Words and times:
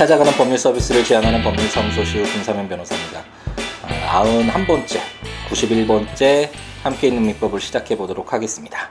찾아가는 0.00 0.32
법률 0.32 0.56
서비스를 0.56 1.04
지향하는 1.04 1.42
법률사무소시우 1.42 2.24
김사면 2.24 2.66
변호사입니다. 2.70 3.22
91번째, 3.84 4.98
91번째 5.50 6.48
함께 6.82 7.08
있는 7.08 7.24
민법을 7.24 7.60
시작해 7.60 7.98
보도록 7.98 8.32
하겠습니다. 8.32 8.88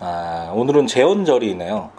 아, 0.00 0.50
오늘은 0.54 0.86
재원절이네요. 0.86 1.90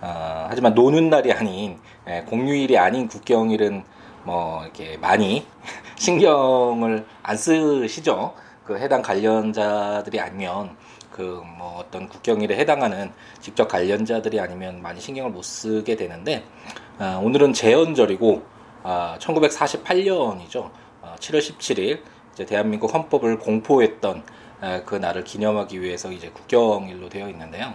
아, 0.00 0.46
하지만 0.48 0.74
노는 0.74 1.10
날이 1.10 1.32
아닌 1.32 1.80
예, 2.06 2.22
공휴일이 2.28 2.78
아닌 2.78 3.08
국경일은 3.08 3.82
뭐 4.22 4.62
이렇게 4.62 4.96
많이 4.98 5.44
신경을 5.98 7.04
안 7.24 7.36
쓰시죠. 7.36 8.34
그 8.64 8.78
해당 8.78 9.02
관련자들이 9.02 10.20
아니면 10.20 10.76
그 11.10 11.42
뭐 11.66 11.78
어떤 11.78 12.08
국경일에 12.08 12.56
해당하는 12.56 13.12
직접 13.40 13.68
관련자들이 13.68 14.38
아니면 14.38 14.80
많이 14.82 15.00
신경을 15.00 15.30
못 15.30 15.42
쓰게 15.42 15.96
되는데 15.96 16.44
아, 16.98 17.20
오늘은 17.22 17.52
재헌절이고 17.52 18.42
아, 18.82 19.18
1948년이죠. 19.20 20.70
아, 21.02 21.14
7월 21.18 21.40
17일 21.40 22.00
이제 22.32 22.46
대한민국 22.46 22.94
헌법을 22.94 23.38
공포했던 23.38 24.22
아, 24.62 24.82
그 24.86 24.94
날을 24.94 25.24
기념하기 25.24 25.82
위해서 25.82 26.10
이제 26.10 26.30
국경일로 26.30 27.10
되어 27.10 27.28
있는데요. 27.28 27.74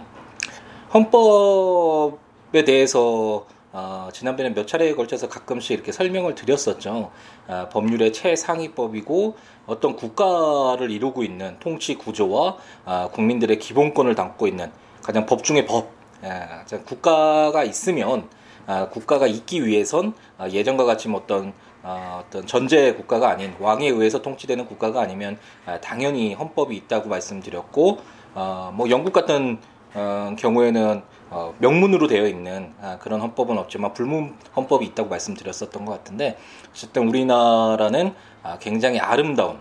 헌법에 0.92 2.64
대해서 2.64 3.46
어, 3.70 4.08
지난번에 4.12 4.50
몇 4.50 4.66
차례에 4.66 4.94
걸쳐서 4.94 5.28
가끔씩 5.28 5.70
이렇게 5.70 5.92
설명을 5.92 6.34
드렸었죠. 6.34 7.12
어, 7.46 7.68
법률의 7.72 8.12
최상위법이고 8.12 9.36
어떤 9.66 9.94
국가를 9.94 10.90
이루고 10.90 11.22
있는 11.22 11.58
통치 11.60 11.94
구조와 11.94 12.56
어, 12.84 13.10
국민들의 13.12 13.60
기본권을 13.60 14.16
담고 14.16 14.48
있는 14.48 14.72
가장 15.00 15.26
법 15.26 15.44
중의 15.44 15.66
법. 15.66 15.90
예, 16.24 16.78
국가가 16.84 17.64
있으면 17.64 18.28
어, 18.66 18.88
국가가 18.90 19.26
있기 19.26 19.66
위해선 19.66 20.14
어, 20.38 20.46
예전과 20.50 20.84
같이 20.84 21.08
뭐 21.08 21.20
어떤 21.20 21.52
어, 21.82 22.22
어떤 22.24 22.46
전제 22.46 22.92
국가가 22.94 23.30
아닌 23.30 23.54
왕에 23.58 23.88
의해서 23.88 24.22
통치되는 24.22 24.66
국가가 24.66 25.00
아니면 25.00 25.38
어, 25.66 25.78
당연히 25.82 26.34
헌법이 26.34 26.76
있다고 26.76 27.08
말씀드렸고 27.08 27.98
어, 28.34 28.72
뭐 28.74 28.88
영국 28.90 29.12
같은 29.12 29.58
어, 29.94 30.34
경우에는 30.38 31.02
어, 31.30 31.54
명문으로 31.58 32.08
되어 32.08 32.26
있는 32.26 32.72
아, 32.80 32.98
그런 32.98 33.20
헌법은 33.20 33.56
없지만 33.58 33.94
불문 33.94 34.36
헌법이 34.54 34.84
있다고 34.86 35.08
말씀드렸었던 35.08 35.84
것 35.84 35.92
같은데 35.92 36.36
어쨌든 36.70 37.08
우리나라는 37.08 38.14
아, 38.42 38.58
굉장히 38.58 38.98
아름다운 38.98 39.58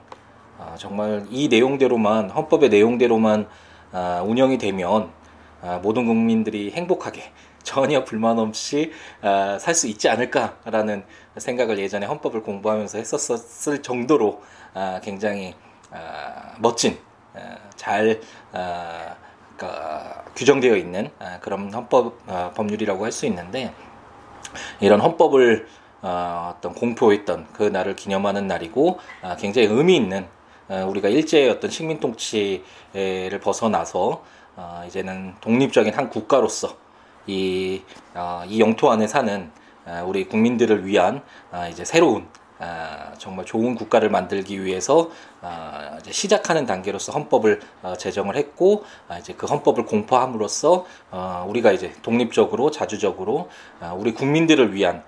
아, 0.59 0.75
정말 0.77 1.25
이 1.29 1.47
내용대로만 1.47 2.29
헌법의 2.29 2.69
내용대로만 2.69 3.47
아, 3.93 4.21
운영이 4.25 4.57
되면 4.57 5.09
아, 5.61 5.79
모든 5.81 6.05
국민들이 6.05 6.71
행복하게 6.71 7.23
전혀 7.63 8.03
불만 8.03 8.39
없이 8.39 8.91
아, 9.21 9.57
살수 9.59 9.87
있지 9.87 10.09
않을까라는 10.09 11.03
생각을 11.37 11.79
예전에 11.79 12.05
헌법을 12.05 12.43
공부하면서 12.43 12.97
했었을 12.97 13.81
정도로 13.81 14.41
아, 14.73 14.99
굉장히 15.03 15.55
아, 15.91 16.53
멋진 16.59 16.97
아, 17.33 17.57
잘 17.75 18.19
아, 18.51 19.15
그러니까 19.55 20.25
규정되어 20.35 20.75
있는 20.75 21.11
아, 21.19 21.39
그런 21.39 21.73
헌법 21.73 22.17
아, 22.27 22.51
법률이라고 22.55 23.03
할 23.03 23.11
수 23.11 23.25
있는데 23.25 23.73
이런 24.79 24.99
헌법을 25.01 25.67
어, 26.01 26.53
어떤 26.57 26.73
공포했던 26.73 27.47
그 27.53 27.63
날을 27.63 27.95
기념하는 27.95 28.47
날이고 28.47 28.99
아, 29.21 29.35
굉장히 29.35 29.67
의미 29.67 29.95
있는 29.95 30.25
우리가 30.69 31.09
일제의 31.09 31.49
어떤 31.49 31.69
식민 31.69 31.99
통치를 31.99 33.39
벗어나서 33.43 34.23
어, 34.55 34.83
이제는 34.87 35.35
독립적인 35.41 35.93
한 35.93 36.09
국가로서 36.09 36.75
이, 37.27 37.81
어, 38.13 38.43
이 38.47 38.59
영토 38.59 38.91
안에 38.91 39.07
사는 39.07 39.51
우리 40.05 40.25
국민들을 40.27 40.85
위한 40.85 41.21
이제 41.69 41.83
새로운 41.83 42.27
아, 42.63 43.11
정말 43.17 43.43
좋은 43.43 43.73
국가를 43.73 44.09
만들기 44.11 44.63
위해서 44.63 45.09
아, 45.41 45.97
시작하는 46.11 46.67
단계로서 46.67 47.11
헌법을 47.11 47.59
어, 47.81 47.95
제정을 47.97 48.35
했고 48.35 48.83
아, 49.07 49.17
이제 49.17 49.33
그 49.33 49.47
헌법을 49.47 49.85
공포함으로써 49.85 50.85
어, 51.09 51.45
우리가 51.49 51.71
이제 51.71 51.91
독립적으로 52.03 52.69
자주적으로 52.69 53.49
우리 53.97 54.13
국민들을 54.13 54.75
위한 54.75 55.03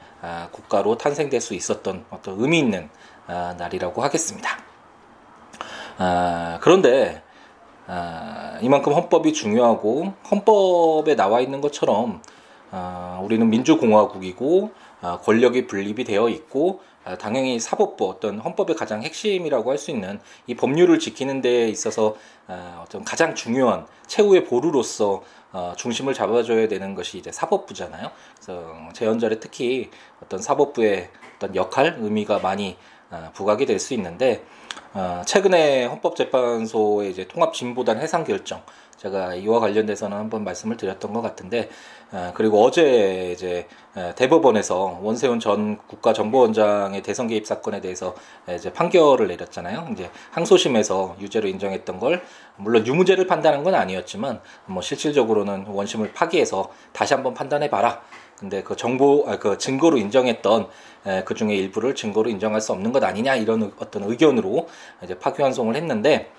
국가로 0.51 0.97
탄생될 0.97 1.41
수 1.41 1.53
있었던 1.53 2.06
어떤 2.09 2.40
의미 2.40 2.59
있는 2.59 2.90
날이라고 3.28 4.01
하겠습니다. 4.01 4.57
그런데 6.62 7.22
이만큼 8.62 8.94
헌법이 8.94 9.34
중요하고 9.34 10.14
헌법에 10.30 11.16
나와 11.16 11.42
있는 11.42 11.62
것처럼 11.62 12.22
우리는 13.22 13.50
민주공화국이고 13.50 14.72
권력이 15.24 15.68
분립이 15.68 16.04
되어 16.04 16.30
있고 16.30 16.82
아, 17.06 17.18
당연히 17.18 17.60
사법부 17.60 18.10
어떤 18.10 18.40
헌법의 18.40 18.78
가장 18.78 19.04
핵심이라고 19.04 19.70
할 19.70 19.78
수 19.78 19.92
있는 19.92 20.22
이 20.48 20.56
법률을 20.56 21.00
지키는 21.00 21.42
데 21.42 21.68
있어서 21.68 22.16
아, 22.48 22.82
어떤 22.86 23.04
가장 23.04 23.36
중요한 23.36 23.86
최후의 24.08 24.46
보루로서 24.46 25.22
어, 25.52 25.74
중심을 25.76 26.14
잡아줘야 26.14 26.70
되는 26.70 26.96
것이 26.96 27.18
이제 27.18 27.32
사법부잖아요. 27.32 28.10
그래서 28.36 28.74
재헌절에 28.94 29.40
특히 29.40 29.90
어떤 30.24 30.40
사법부의 30.40 31.10
어떤 31.36 31.56
역할, 31.56 31.98
의미가 32.00 32.40
많이 32.40 32.78
아, 33.10 33.32
부각이 33.34 33.66
될 33.66 33.80
수 33.80 33.94
있는데 33.96 34.46
어, 34.94 35.22
최근에 35.26 35.86
헌법재판소의 35.86 37.12
이제 37.12 37.28
통합진보단 37.28 38.00
해상 38.00 38.24
결정 38.24 38.62
제가 38.98 39.36
이와 39.36 39.60
관련돼서는 39.60 40.16
한번 40.16 40.46
말씀을 40.46 40.78
드렸던 40.78 41.12
것 41.12 41.22
같은데 41.22 41.70
어, 42.14 42.32
그리고 42.36 42.64
어제 42.64 43.32
이제 43.34 43.68
어, 43.96 44.14
대법원에서 44.16 45.00
원세훈 45.02 45.40
전 45.40 45.78
국가정보원장의 45.88 47.02
대선 47.02 47.28
개입 47.28 47.46
사건에 47.46 47.82
대해서 47.82 48.16
이제 48.56 48.72
판결을 48.72 49.28
내렸잖아요. 49.28 49.90
이제 49.92 50.10
항소심에서 50.32 51.18
유죄로 51.20 51.48
인정했던 51.50 52.00
걸 52.00 52.24
물론 52.56 52.88
유무죄를 52.88 53.28
판단한 53.28 53.64
건 53.64 53.76
아니었지만 53.76 54.40
뭐 54.68 54.82
실질적으로는 54.82 55.66
원심을 55.68 56.14
파기해서 56.14 56.72
다시 56.94 57.14
한번 57.14 57.34
판단해 57.34 57.70
봐라. 57.70 58.02
근데 58.40 58.64
그 58.64 58.76
정보 58.76 59.26
아, 59.28 59.38
그 59.38 59.58
증거로 59.58 59.98
인정했던 59.98 60.68
그 61.26 61.34
중에 61.34 61.54
일부를 61.56 61.96
증거로 61.96 62.30
인정할 62.30 62.62
수 62.62 62.72
없는 62.72 62.92
것 62.92 63.04
아니냐 63.04 63.36
이런 63.36 63.74
어떤 63.80 64.04
의견으로 64.04 64.68
이제 65.04 65.18
파기환송을 65.20 65.76
했는데 65.76 66.32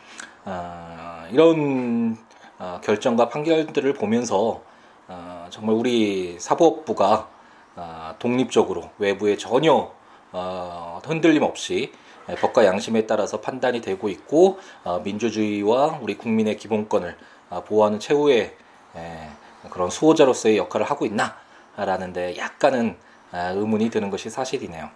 어, 0.44 1.26
이런 1.30 2.16
어, 2.58 2.80
결정과 2.82 3.28
판결들을 3.28 3.94
보면서 3.94 4.62
어, 5.08 5.46
정말 5.50 5.76
우리 5.76 6.36
사법부가 6.38 7.28
어, 7.76 8.14
독립적으로 8.18 8.90
외부에 8.98 9.36
전혀 9.36 9.92
어, 10.32 11.00
흔들림 11.04 11.42
없이 11.42 11.92
법과 12.26 12.64
양심에 12.64 13.06
따라서 13.06 13.40
판단이 13.40 13.80
되고 13.80 14.08
있고 14.08 14.58
어, 14.82 15.00
민주주의와 15.00 15.98
우리 16.00 16.16
국민의 16.16 16.56
기본권을 16.56 17.16
어, 17.50 17.64
보호하는 17.64 18.00
최후의 18.00 18.56
에, 18.96 19.28
그런 19.70 19.90
수호자로서의 19.90 20.58
역할을 20.58 20.86
하고 20.86 21.06
있나 21.06 21.36
라는데 21.76 22.36
약간은 22.36 22.96
아, 23.32 23.48
의문이 23.48 23.90
드는 23.90 24.10
것이 24.10 24.30
사실이네요. 24.30 24.88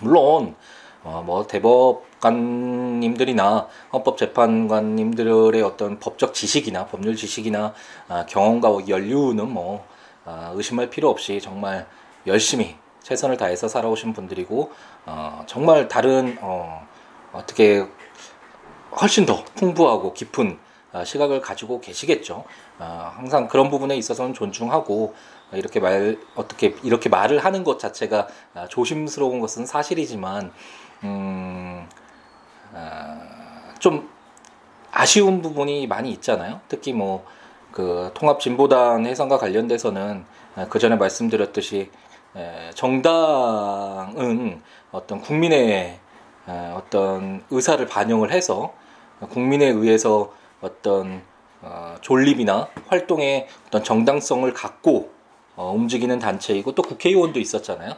물론 0.00 0.56
어, 1.04 1.22
뭐 1.24 1.46
대법관님들이나 1.46 3.68
헌법재판관님들의 3.92 5.62
어떤 5.62 6.00
법적 6.00 6.34
지식이나 6.34 6.86
법률 6.86 7.14
지식이나 7.14 7.72
아, 8.08 8.26
경험과 8.26 8.88
연륜은 8.88 9.48
뭐 9.50 9.86
아, 10.24 10.50
의심할 10.54 10.90
필요 10.90 11.08
없이 11.10 11.40
정말 11.40 11.86
열심히 12.26 12.76
최선을 13.02 13.36
다해서 13.36 13.68
살아오신 13.68 14.14
분들이고 14.14 14.72
어, 15.06 15.44
정말 15.46 15.86
다른 15.88 16.38
어, 16.40 16.84
어떻게 17.32 17.86
훨씬 19.00 19.26
더 19.26 19.44
풍부하고 19.54 20.14
깊은 20.14 20.52
어, 20.52 20.56
시각을 21.02 21.40
가지고 21.40 21.80
계시겠죠. 21.80 22.44
어, 22.78 23.12
항상 23.16 23.48
그런 23.48 23.70
부분에 23.70 23.96
있어서는 23.96 24.34
존중하고 24.34 25.14
이렇게 25.52 25.80
말 25.80 26.18
어떻게 26.34 26.76
이렇게 26.82 27.08
말을 27.08 27.44
하는 27.44 27.64
것 27.64 27.78
자체가 27.78 28.28
아, 28.54 28.68
조심스러운 28.68 29.40
것은 29.40 29.66
사실이지만 29.66 30.52
음, 31.04 31.88
어, 32.72 33.20
좀 33.78 34.08
아쉬운 34.92 35.42
부분이 35.42 35.86
많이 35.86 36.10
있잖아요. 36.10 36.60
특히 36.68 36.92
뭐 36.92 37.24
그 37.74 38.12
통합 38.14 38.38
진보당 38.38 39.04
해상과 39.04 39.36
관련돼서는 39.36 40.24
아, 40.54 40.66
그 40.68 40.78
전에 40.78 40.94
말씀드렸듯이 40.94 41.90
정당은 42.74 44.62
어떤 44.92 45.20
국민의 45.20 45.98
어떤 46.76 47.42
의사를 47.50 47.84
반영을 47.86 48.30
해서 48.30 48.72
국민에 49.28 49.66
의해서 49.66 50.32
어떤 50.64 51.22
어, 51.60 51.96
존립이나 52.00 52.68
활동의 52.88 53.46
어떤 53.66 53.84
정당성을 53.84 54.52
갖고 54.52 55.10
어, 55.56 55.72
움직이는 55.72 56.18
단체이고 56.18 56.72
또 56.72 56.82
국회의원도 56.82 57.38
있었잖아요. 57.38 57.92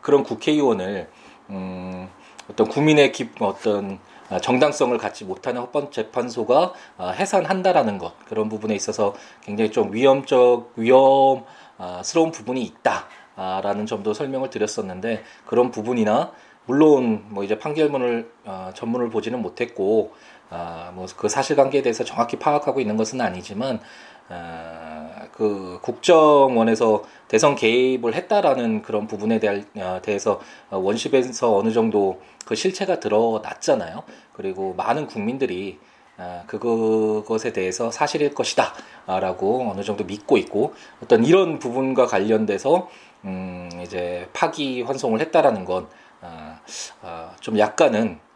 그런 0.00 0.22
국회의원을 0.22 1.08
음, 1.50 2.08
어떤 2.50 2.68
국민의 2.68 3.12
기, 3.12 3.28
어떤 3.40 3.98
아, 4.30 4.40
정당성을 4.40 4.96
갖지 4.98 5.24
못하는 5.24 5.60
헌법재판소가 5.60 6.72
아, 6.96 7.10
해산한다라는 7.10 7.98
것 7.98 8.14
그런 8.26 8.48
부분에 8.48 8.74
있어서 8.74 9.14
굉장히 9.42 9.70
좀 9.70 9.92
위험적 9.92 10.72
위험스러운 10.76 12.32
부분이 12.32 12.62
있다. 12.62 13.08
라는 13.34 13.86
점도 13.86 14.12
설명을 14.12 14.50
드렸었는데 14.50 15.24
그런 15.46 15.70
부분이나 15.70 16.32
물론 16.66 17.24
뭐 17.28 17.42
이제 17.44 17.58
판결문을 17.58 18.30
어, 18.44 18.70
전문을 18.74 19.10
보지는 19.10 19.40
못했고 19.40 20.12
아, 20.52 20.92
뭐 20.94 21.06
그 21.16 21.28
사실관계에 21.28 21.82
대해서 21.82 22.04
정확히 22.04 22.38
파악하고 22.38 22.80
있는 22.80 22.96
것은 22.96 23.20
아니지만 23.20 23.80
아, 24.28 25.26
그 25.32 25.78
국정원에서 25.82 27.04
대선 27.28 27.54
개입을 27.54 28.14
했다라는 28.14 28.82
그런 28.82 29.06
부분에 29.06 29.40
대한, 29.40 29.66
어, 29.76 30.00
대해서 30.02 30.40
원심에서 30.70 31.56
어느 31.56 31.72
정도 31.72 32.20
그 32.44 32.54
실체가 32.54 33.00
드러났잖아요. 33.00 34.02
그리고 34.34 34.74
많은 34.74 35.06
국민들이 35.06 35.78
아, 36.18 36.44
그것에 36.46 37.52
대해서 37.52 37.90
사실일 37.90 38.34
것이다 38.34 38.74
라고 39.06 39.70
어느 39.70 39.82
정도 39.82 40.04
믿고 40.04 40.36
있고 40.36 40.74
어떤 41.02 41.24
이런 41.24 41.58
부분과 41.58 42.06
관련돼서 42.06 42.88
음 43.24 43.70
이제 43.82 44.28
파기 44.32 44.82
환송을 44.82 45.20
했다라는 45.20 45.64
건좀 45.64 45.88
아, 46.20 46.60
아, 47.02 47.34
약간은 47.58 48.18
아, 48.20 48.31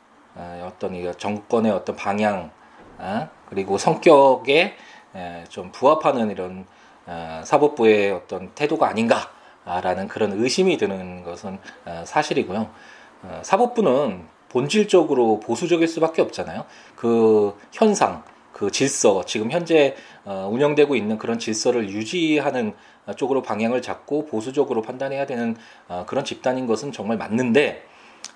어떤 0.67 0.95
이 0.95 1.11
정권의 1.17 1.73
어떤 1.73 1.97
방향 1.97 2.51
아, 2.99 3.29
그리고 3.49 3.79
성격에 3.79 4.75
에, 5.15 5.45
좀 5.49 5.71
부합하는 5.73 6.31
이런 6.31 6.67
아, 7.07 7.43
사법부의 7.45 8.13
어떤 8.13 8.51
태도가 8.55 8.89
아닌가라는 8.89 10.09
그런 10.09 10.33
의심이 10.33 10.77
드는 10.77 11.23
것은 11.23 11.59
아, 11.85 12.05
사실이고요. 12.05 12.71
아, 13.23 13.41
사법부는 13.43 14.27
본질적으로 14.49 15.41
보수적일 15.41 15.89
수밖에 15.89 16.23
없잖아요. 16.23 16.65
그 16.95 17.57
현상, 17.73 18.23
그 18.53 18.71
질서, 18.71 19.25
지금 19.25 19.51
현재 19.51 19.95
어, 20.25 20.49
운영되고 20.51 20.97
있는 20.97 21.19
그런 21.19 21.39
질서를 21.39 21.91
유지하는 21.91 22.75
쪽으로 23.17 23.43
방향을 23.43 23.83
잡고 23.83 24.27
보수적으로 24.27 24.83
판단해야 24.83 25.27
되는 25.27 25.57
어, 25.89 26.05
그런 26.07 26.25
집단인 26.25 26.67
것은 26.67 26.91
정말 26.91 27.19
맞는데 27.19 27.85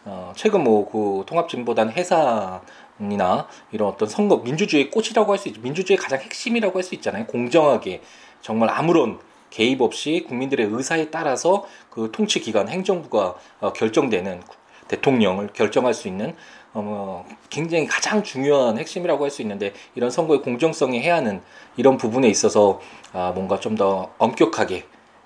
어, 0.05 0.33
최근 0.37 0.65
뭐 0.65 0.87
그 0.91 1.25
통합진보단 1.27 1.91
해산이나 1.93 3.47
이런 3.73 3.89
어떤 3.89 4.09
선거 4.09 4.39
민주주의 4.39 4.91
꽃이라고 4.91 5.33
할 5.33 5.39
수 5.39 5.49
있죠. 5.49 5.61
민주주의 5.61 5.97
가장 5.97 6.19
핵심이라고 6.21 6.77
할 6.79 6.83
수 6.83 6.95
있잖아요. 6.97 7.27
공정하게 7.27 8.03
정말 8.41 8.71
아무런 8.71 9.19
개입 9.51 9.81
없이 9.83 10.25
국민들의 10.29 10.67
의사에 10.71 11.11
따라서 11.11 11.67
그 11.91 12.11
통치 12.13 12.41
기관 12.41 12.69
행정부가 12.69 13.35
어, 13.61 13.73
결정되는 13.73 14.43
대통령을 14.89 15.49
결정할 15.53 15.93
수 15.95 16.09
있는 16.09 16.35
어, 16.73 16.83
뭐 16.83 17.27
굉장히 17.51 17.87
가장 17.87 18.23
중요한 18.23 18.79
핵심이라고 18.79 19.25
할 19.25 19.31
수 19.31 19.43
있는데 19.43 19.73
이런 19.95 20.11
선거의 20.11 20.41
공정성이 20.43 21.01
해야 21.01 21.17
하는 21.17 21.43
이런 21.77 21.97
부분에 21.97 22.29
있어서 22.29 22.81
아, 23.13 23.33
뭔가 23.35 23.59
좀 23.61 23.77
더 23.77 24.11
엄격하게 24.19 24.85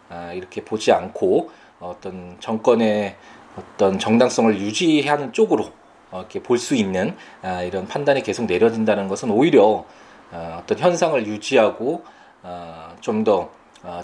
아, 0.09 0.33
이렇게 0.33 0.65
보지 0.65 0.91
않고 0.93 1.51
어떤 1.81 2.37
정권의 2.41 3.17
어떤 3.57 3.99
정당성을 3.99 4.59
유지하는 4.59 5.33
쪽으로 5.33 5.71
어, 6.11 6.21
이렇게 6.21 6.43
볼 6.43 6.59
수 6.59 6.75
있는 6.75 7.17
아, 7.43 7.63
이런 7.63 7.87
판단이 7.87 8.23
계속 8.23 8.47
내려진다는 8.47 9.09
것은 9.09 9.31
오히려 9.31 9.85
어, 10.33 10.61
어떤 10.63 10.79
현상을 10.79 11.27
유지하고 11.27 12.05
어, 12.43 12.95
좀더 13.01 13.51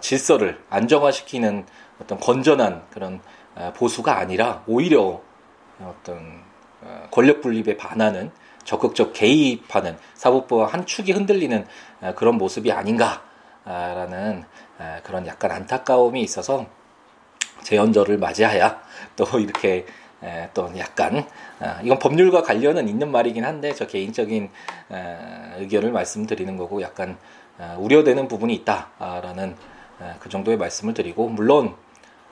질서를 0.02 0.62
안정화시키는 0.68 1.64
어떤 2.02 2.20
건전한 2.20 2.82
그런 2.90 3.18
보수가 3.76 4.14
아니라 4.18 4.62
오히려 4.66 5.22
어떤 5.82 6.42
권력 7.10 7.40
분립에 7.40 7.78
반하는 7.78 8.30
적극적 8.64 9.14
개입하는 9.14 9.96
사법부와 10.12 10.66
한 10.66 10.84
축이 10.84 11.12
흔들리는 11.12 11.66
그런 12.14 12.36
모습이 12.36 12.70
아닌가라는 12.72 14.44
그런 15.02 15.26
약간 15.26 15.50
안타까움이 15.50 16.20
있어서 16.20 16.66
재연절을 17.62 18.18
맞이하여 18.18 18.76
또 19.16 19.38
이렇게 19.38 19.86
에, 20.22 20.50
또 20.52 20.70
약간 20.76 21.24
아, 21.60 21.80
이건 21.82 21.98
법률과 21.98 22.42
관련은 22.42 22.88
있는 22.88 23.10
말이긴 23.10 23.44
한데 23.44 23.74
저 23.74 23.86
개인적인 23.86 24.50
에, 24.92 25.16
의견을 25.58 25.92
말씀드리는 25.92 26.56
거고 26.56 26.82
약간 26.82 27.16
아, 27.58 27.76
우려되는 27.78 28.28
부분이 28.28 28.54
있다라는 28.54 29.56
에, 30.02 30.14
그 30.20 30.28
정도의 30.28 30.58
말씀을 30.58 30.94
드리고 30.94 31.28
물론 31.28 31.74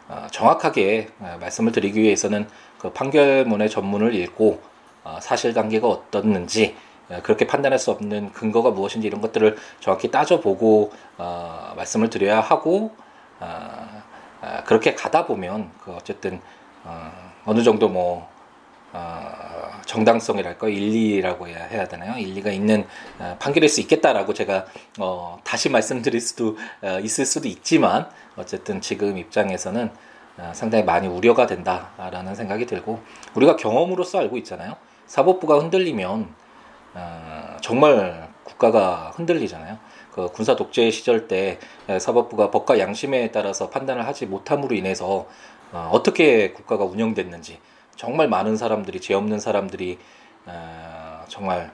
어, 0.08 0.26
정확하게 0.30 1.08
말씀을 1.40 1.72
드리기 1.72 2.00
위해서는 2.00 2.48
그 2.78 2.92
판결문의 2.92 3.68
전문을 3.68 4.14
읽고 4.14 4.60
어, 5.04 5.18
사실 5.20 5.52
관계가 5.52 5.86
어떻는지 5.86 6.76
그렇게 7.22 7.46
판단할 7.46 7.78
수 7.78 7.90
없는 7.90 8.32
근거가 8.32 8.70
무엇인지 8.70 9.06
이런 9.06 9.20
것들을 9.22 9.56
정확히 9.80 10.10
따져보고 10.10 10.92
어, 11.16 11.72
말씀을 11.76 12.10
드려야 12.10 12.40
하고 12.40 12.94
아, 13.40 13.97
그렇게 14.64 14.94
가다 14.94 15.26
보면 15.26 15.70
그 15.82 15.92
어쨌든 15.92 16.40
어, 16.84 17.10
어느 17.44 17.62
정도 17.62 17.88
뭐 17.88 18.28
어, 18.92 19.80
정당성이랄까 19.84 20.68
일리라고 20.68 21.48
해야, 21.48 21.64
해야 21.64 21.86
되나요? 21.86 22.18
일리가 22.18 22.50
있는 22.50 22.86
어, 23.18 23.36
판결일 23.38 23.68
수 23.68 23.80
있겠다라고 23.80 24.32
제가 24.32 24.66
어, 24.98 25.38
다시 25.44 25.68
말씀드릴 25.68 26.20
수도 26.20 26.56
어, 26.82 26.98
있을 27.00 27.26
수도 27.26 27.48
있지만 27.48 28.08
어쨌든 28.36 28.80
지금 28.80 29.18
입장에서는 29.18 29.90
어, 30.38 30.52
상당히 30.54 30.84
많이 30.84 31.08
우려가 31.08 31.46
된다라는 31.46 32.34
생각이 32.34 32.66
들고 32.66 33.00
우리가 33.34 33.56
경험으로서 33.56 34.18
알고 34.18 34.36
있잖아요. 34.38 34.76
사법부가 35.06 35.58
흔들리면 35.58 36.28
어, 36.94 37.56
정말 37.60 38.28
국가가 38.44 39.12
흔들리잖아요. 39.16 39.78
그 40.18 40.32
군사 40.32 40.56
독재 40.56 40.90
시절 40.90 41.28
때 41.28 41.60
사법부가 42.00 42.50
법과 42.50 42.80
양심에 42.80 43.30
따라서 43.30 43.70
판단을 43.70 44.04
하지 44.04 44.26
못함으로 44.26 44.74
인해서 44.74 45.26
어, 45.70 45.90
어떻게 45.92 46.52
국가가 46.52 46.84
운영됐는지 46.84 47.60
정말 47.94 48.28
많은 48.28 48.56
사람들이 48.56 49.00
죄 49.00 49.14
없는 49.14 49.38
사람들이 49.38 49.98
어, 50.46 51.24
정말 51.28 51.70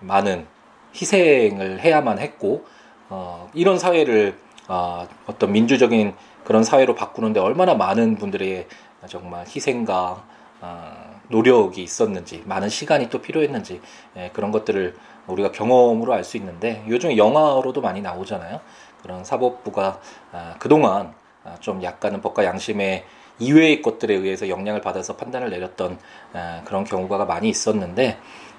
많은 0.00 0.46
희생을 0.94 1.80
해야만 1.80 2.20
했고 2.20 2.64
어, 3.08 3.50
이런 3.52 3.78
사회를 3.78 4.38
어, 4.68 5.08
어떤 5.26 5.50
민주적인 5.50 6.14
그런 6.44 6.62
사회로 6.62 6.94
바꾸는데 6.94 7.40
얼마나 7.40 7.74
많은 7.74 8.16
분들의 8.16 8.68
정말 9.08 9.44
희생과 9.46 10.24
어, 10.60 11.20
노력이 11.28 11.82
있었는지 11.82 12.42
많은 12.46 12.68
시간이 12.68 13.08
또 13.10 13.20
필요했는지 13.20 13.80
예, 14.16 14.30
그런 14.32 14.50
것들을 14.50 14.96
우리가 15.28 15.52
경험으로 15.52 16.12
알 16.12 16.24
수 16.24 16.36
있는데 16.36 16.84
요즘 16.88 17.16
영화로도 17.16 17.80
많이 17.80 18.00
나오잖아요. 18.00 18.60
그런 19.02 19.24
사법부가 19.24 20.00
아, 20.32 20.54
그동안 20.58 21.14
아, 21.44 21.56
좀 21.60 21.82
약간은 21.82 22.20
법과 22.20 22.44
양심의 22.44 23.04
이외의 23.38 23.82
것들에 23.82 24.14
의해서 24.14 24.48
영향을 24.48 24.80
받아서 24.80 25.16
판단을 25.16 25.50
내렸던 25.50 25.98
아, 26.32 26.62
그런 26.64 26.84
경우가 26.84 27.24
많이 27.24 27.48
있었는데 27.48 28.18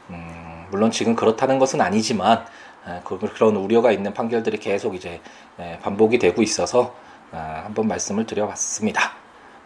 음, 0.10 0.66
물론 0.72 0.92
지금 0.92 1.16
그렇다는 1.16 1.60
것은 1.60 1.82
아니지만 1.82 2.46
아, 2.86 3.02
그, 3.04 3.20
그런 3.20 3.56
우려가 3.58 3.92
있는 3.92 4.14
판결들이 4.14 4.58
계속 4.58 4.96
이제 4.96 5.22
에, 5.60 5.78
반복이 5.80 6.18
되고 6.18 6.42
있어서 6.42 6.96
아, 7.32 7.64
한번 7.66 7.88
말씀을 7.88 8.26
드려봤습니다. 8.26 9.12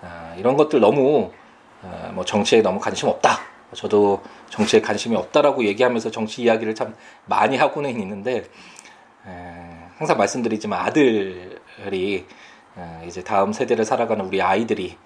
아, 0.02 0.34
이런 0.38 0.58
것들 0.58 0.80
너무 0.80 1.32
아, 1.84 2.12
뭐 2.14 2.26
정치에 2.26 2.62
너무 2.62 2.80
관심 2.80 3.08
없다 3.08 3.53
저도 3.74 4.22
정치에 4.50 4.82
관심이 4.82 5.16
없다라고 5.16 5.66
얘기하면서 5.66 6.12
정치 6.12 6.44
이야기를 6.44 6.76
참 6.76 6.96
많이 7.26 7.58
하고는 7.58 7.90
있는데 8.00 8.44
에, 9.28 9.30
항상 9.98 10.18
말씀드리지만 10.18 10.80
아들이 10.86 12.26
에, 12.78 13.08
이제 13.08 13.24
다음 13.24 13.54
세대를 13.54 13.86
살아가는 13.86 14.26
우리 14.26 14.42
아이들이 14.42 14.98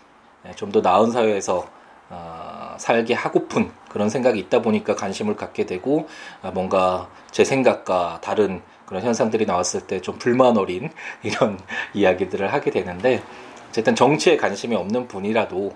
좀 0.55 0.71
더 0.71 0.81
나은 0.81 1.11
사회에서 1.11 1.67
어, 2.09 2.75
살게 2.77 3.13
하고픈 3.13 3.69
그런 3.89 4.09
생각이 4.09 4.39
있다 4.39 4.61
보니까 4.61 4.95
관심을 4.95 5.35
갖게 5.35 5.65
되고 5.65 6.07
아, 6.41 6.51
뭔가 6.51 7.09
제 7.31 7.43
생각과 7.43 8.19
다른 8.21 8.61
그런 8.85 9.03
현상들이 9.03 9.45
나왔을 9.45 9.81
때 9.87 9.99
좀 9.99 10.17
불만 10.17 10.57
어린 10.57 10.89
이런 11.23 11.59
이야기들을 11.93 12.53
하게 12.53 12.71
되는데 12.71 13.21
어쨌든 13.69 13.93
정치에 13.95 14.37
관심이 14.37 14.73
없는 14.75 15.07
분이라도 15.09 15.75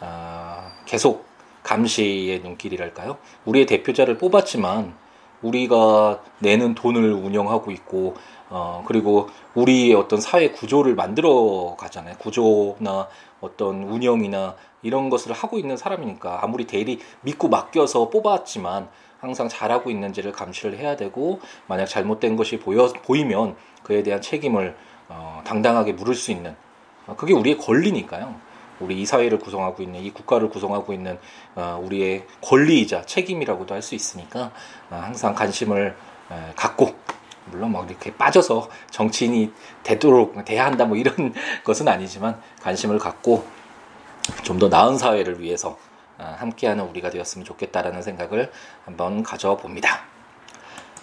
어, 0.00 0.70
계속 0.84 1.26
감시의 1.62 2.40
눈길이랄까요? 2.40 3.18
우리의 3.44 3.66
대표자를 3.66 4.18
뽑았지만 4.18 4.94
우리가 5.42 6.20
내는 6.38 6.74
돈을 6.74 7.12
운영하고 7.12 7.70
있고 7.72 8.14
어 8.48 8.84
그리고 8.86 9.28
우리의 9.54 9.94
어떤 9.94 10.20
사회 10.20 10.50
구조를 10.50 10.94
만들어 10.94 11.74
가잖아요. 11.78 12.16
구조나 12.18 13.08
어떤 13.40 13.82
운영이나 13.84 14.56
이런 14.82 15.10
것을 15.10 15.32
하고 15.32 15.58
있는 15.58 15.76
사람이니까 15.76 16.44
아무리 16.44 16.66
대리 16.66 17.00
믿고 17.22 17.48
맡겨서 17.48 18.10
뽑았지만 18.10 18.88
항상 19.18 19.48
잘하고 19.48 19.90
있는지를 19.90 20.32
감시를 20.32 20.78
해야 20.78 20.96
되고 20.96 21.40
만약 21.66 21.86
잘못된 21.86 22.36
것이 22.36 22.58
보여 22.58 22.86
보이면 22.88 23.56
그에 23.82 24.02
대한 24.02 24.20
책임을 24.20 24.76
어 25.08 25.40
당당하게 25.44 25.92
물을 25.92 26.14
수 26.14 26.30
있는 26.30 26.54
어, 27.06 27.16
그게 27.16 27.32
우리의 27.32 27.58
권리니까요. 27.58 28.51
우리 28.82 29.00
이 29.00 29.06
사회를 29.06 29.38
구성하고 29.38 29.82
있는 29.82 30.00
이 30.00 30.10
국가를 30.10 30.48
구성하고 30.50 30.92
있는 30.92 31.18
어, 31.54 31.80
우리의 31.82 32.26
권리이자 32.42 33.02
책임이라고도 33.02 33.74
할 33.74 33.82
수 33.82 33.94
있으니까 33.94 34.50
어, 34.90 34.96
항상 35.02 35.34
관심을 35.34 35.96
갖고 36.56 36.94
물론 37.46 37.72
막 37.72 37.90
이렇게 37.90 38.14
빠져서 38.14 38.70
정치인이 38.90 39.52
되도록 39.82 40.42
돼야 40.44 40.64
한다 40.64 40.84
뭐 40.86 40.96
이런 40.96 41.34
것은 41.64 41.88
아니지만 41.88 42.40
관심을 42.62 42.98
갖고 42.98 43.44
좀 44.44 44.58
더 44.58 44.68
나은 44.68 44.96
사회를 44.98 45.40
위해서 45.40 45.76
아, 46.18 46.36
함께하는 46.38 46.84
우리가 46.84 47.10
되었으면 47.10 47.44
좋겠다라는 47.44 48.02
생각을 48.02 48.52
한번 48.84 49.22
가져봅니다. 49.24 50.02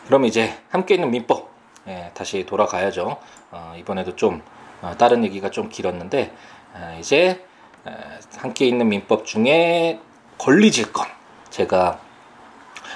그럼 0.07 0.25
이제 0.25 0.57
함께 0.69 0.95
있는 0.95 1.11
민법 1.11 1.49
예, 1.87 2.11
다시 2.13 2.45
돌아가야죠. 2.45 3.17
어, 3.51 3.75
이번에도 3.77 4.15
좀 4.15 4.41
어, 4.81 4.93
다른 4.97 5.23
얘기가 5.25 5.51
좀 5.51 5.67
길었는데 5.69 6.33
어, 6.73 6.97
이제 6.99 7.43
어, 7.45 7.48
함께 8.37 8.65
있는 8.65 8.89
민법 8.89 9.25
중에 9.25 9.99
권리질권 10.37 11.07
제가 11.49 11.99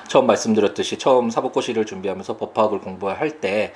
처음 0.08 0.28
말씀드렸듯이 0.28 0.98
처음 0.98 1.30
사법고시를 1.30 1.86
준비하면서 1.86 2.38
법학을 2.38 2.80
공부할 2.82 3.42
때 3.42 3.74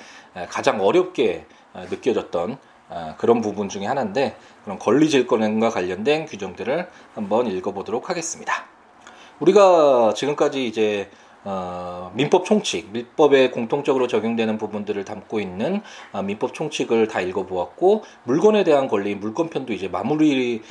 가장 0.48 0.80
어렵게 0.80 1.46
느껴졌던 1.74 2.58
그런 3.18 3.40
부분 3.40 3.68
중에 3.68 3.86
하나인데 3.86 4.36
그런 4.64 4.78
권리질권과 4.78 5.70
관련된 5.70 6.26
규정들을 6.26 6.88
한번 7.14 7.46
읽어보도록 7.46 8.08
하겠습니다. 8.08 8.64
우리가 9.40 10.14
지금까지 10.14 10.66
이제 10.66 11.10
어, 11.44 12.10
민법 12.14 12.44
총칙, 12.44 12.90
민법에 12.92 13.50
공통적으로 13.50 14.06
적용되는 14.06 14.58
부분들을 14.58 15.04
담고 15.04 15.40
있는 15.40 15.80
어, 16.12 16.22
민법 16.22 16.54
총칙을 16.54 17.08
다 17.08 17.20
읽어보았고 17.20 18.02
물건에 18.24 18.64
대한 18.64 18.88
권리, 18.88 19.14
물건편도 19.14 19.72
이제 19.72 19.88
마무리를 19.88 20.62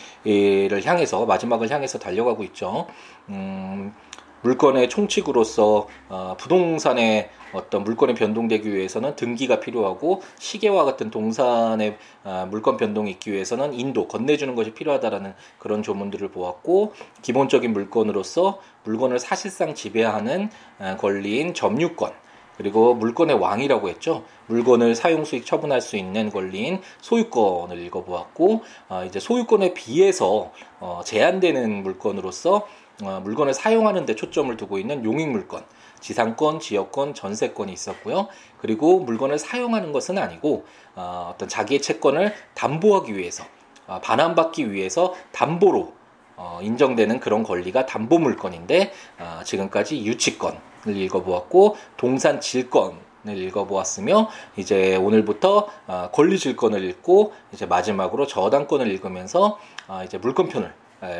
향해서 0.83 1.25
마지막을 1.25 1.71
향해서 1.71 1.99
달려가고 1.99 2.43
있죠. 2.43 2.87
음, 3.29 3.93
물건의 4.41 4.89
총칙으로서 4.89 5.87
어, 6.09 6.35
부동산의 6.37 7.29
어떤 7.53 7.83
물건이 7.83 8.13
변동되기 8.13 8.73
위해서는 8.73 9.15
등기가 9.15 9.59
필요하고 9.59 10.21
시계와 10.37 10.83
같은 10.83 11.09
동산의 11.09 11.97
어, 12.23 12.47
물건 12.49 12.77
변동이 12.77 13.11
있기 13.11 13.31
위해서는 13.31 13.73
인도 13.73 14.07
건네주는 14.07 14.53
것이 14.55 14.71
필요하다라는 14.71 15.33
그런 15.57 15.81
조문들을 15.81 16.29
보았고 16.29 16.93
기본적인 17.21 17.73
물건으로서 17.73 18.59
물건을 18.87 19.19
사실상 19.19 19.75
지배하는 19.75 20.49
어, 20.79 20.95
권리인 20.97 21.53
점유권 21.53 22.11
그리고 22.57 22.95
물건의 22.95 23.37
왕이라고 23.37 23.87
했죠. 23.89 24.23
물건을 24.47 24.95
사용 24.95 25.25
수익 25.25 25.45
처분할 25.45 25.79
수 25.79 25.95
있는 25.95 26.31
권리인 26.31 26.81
소유권을 27.01 27.79
읽어보았고 27.85 28.63
어, 28.89 29.03
이제 29.05 29.19
소유권에 29.19 29.73
비해서 29.73 30.51
어, 30.79 31.01
제한되는 31.05 31.83
물건으로서 31.83 32.67
어, 33.03 33.21
물건을 33.23 33.53
사용하는 33.53 34.07
데 34.07 34.15
초점을 34.15 34.55
두고 34.57 34.79
있는 34.79 35.05
용익 35.05 35.29
물건, 35.29 35.63
지상권, 35.99 36.59
지역권, 36.59 37.13
전세권이 37.13 37.71
있었고요. 37.71 38.27
그리고 38.57 38.99
물건을 39.01 39.37
사용하는 39.37 39.91
것은 39.91 40.17
아니고 40.17 40.65
어, 40.95 41.31
어떤 41.35 41.47
자기의 41.47 41.81
채권을 41.83 42.33
담보하기 42.55 43.15
위해서 43.15 43.43
어, 43.85 43.99
반환받기 44.01 44.71
위해서 44.71 45.13
담보로 45.31 45.96
어, 46.37 46.59
인정되는 46.61 47.19
그런 47.19 47.43
권리가 47.43 47.85
담보 47.85 48.19
물건인데 48.19 48.93
어, 49.19 49.41
지금까지 49.43 50.05
유치권을 50.05 50.59
읽어보았고 50.85 51.75
동산 51.97 52.39
질권 52.39 53.07
을 53.27 53.37
읽어보았으며 53.37 54.29
이제 54.55 54.95
오늘부터 54.95 55.67
어, 55.87 56.09
권리 56.13 56.39
질권을 56.39 56.83
읽고 56.83 57.33
이제 57.51 57.65
마지막으로 57.65 58.25
저당권을 58.25 58.87
읽으면서 58.87 59.59
어, 59.87 60.01
이제 60.05 60.17
물건편을 60.17 60.73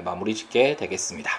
마무리 0.03 0.33
짓게 0.33 0.75
되겠습니다. 0.77 1.29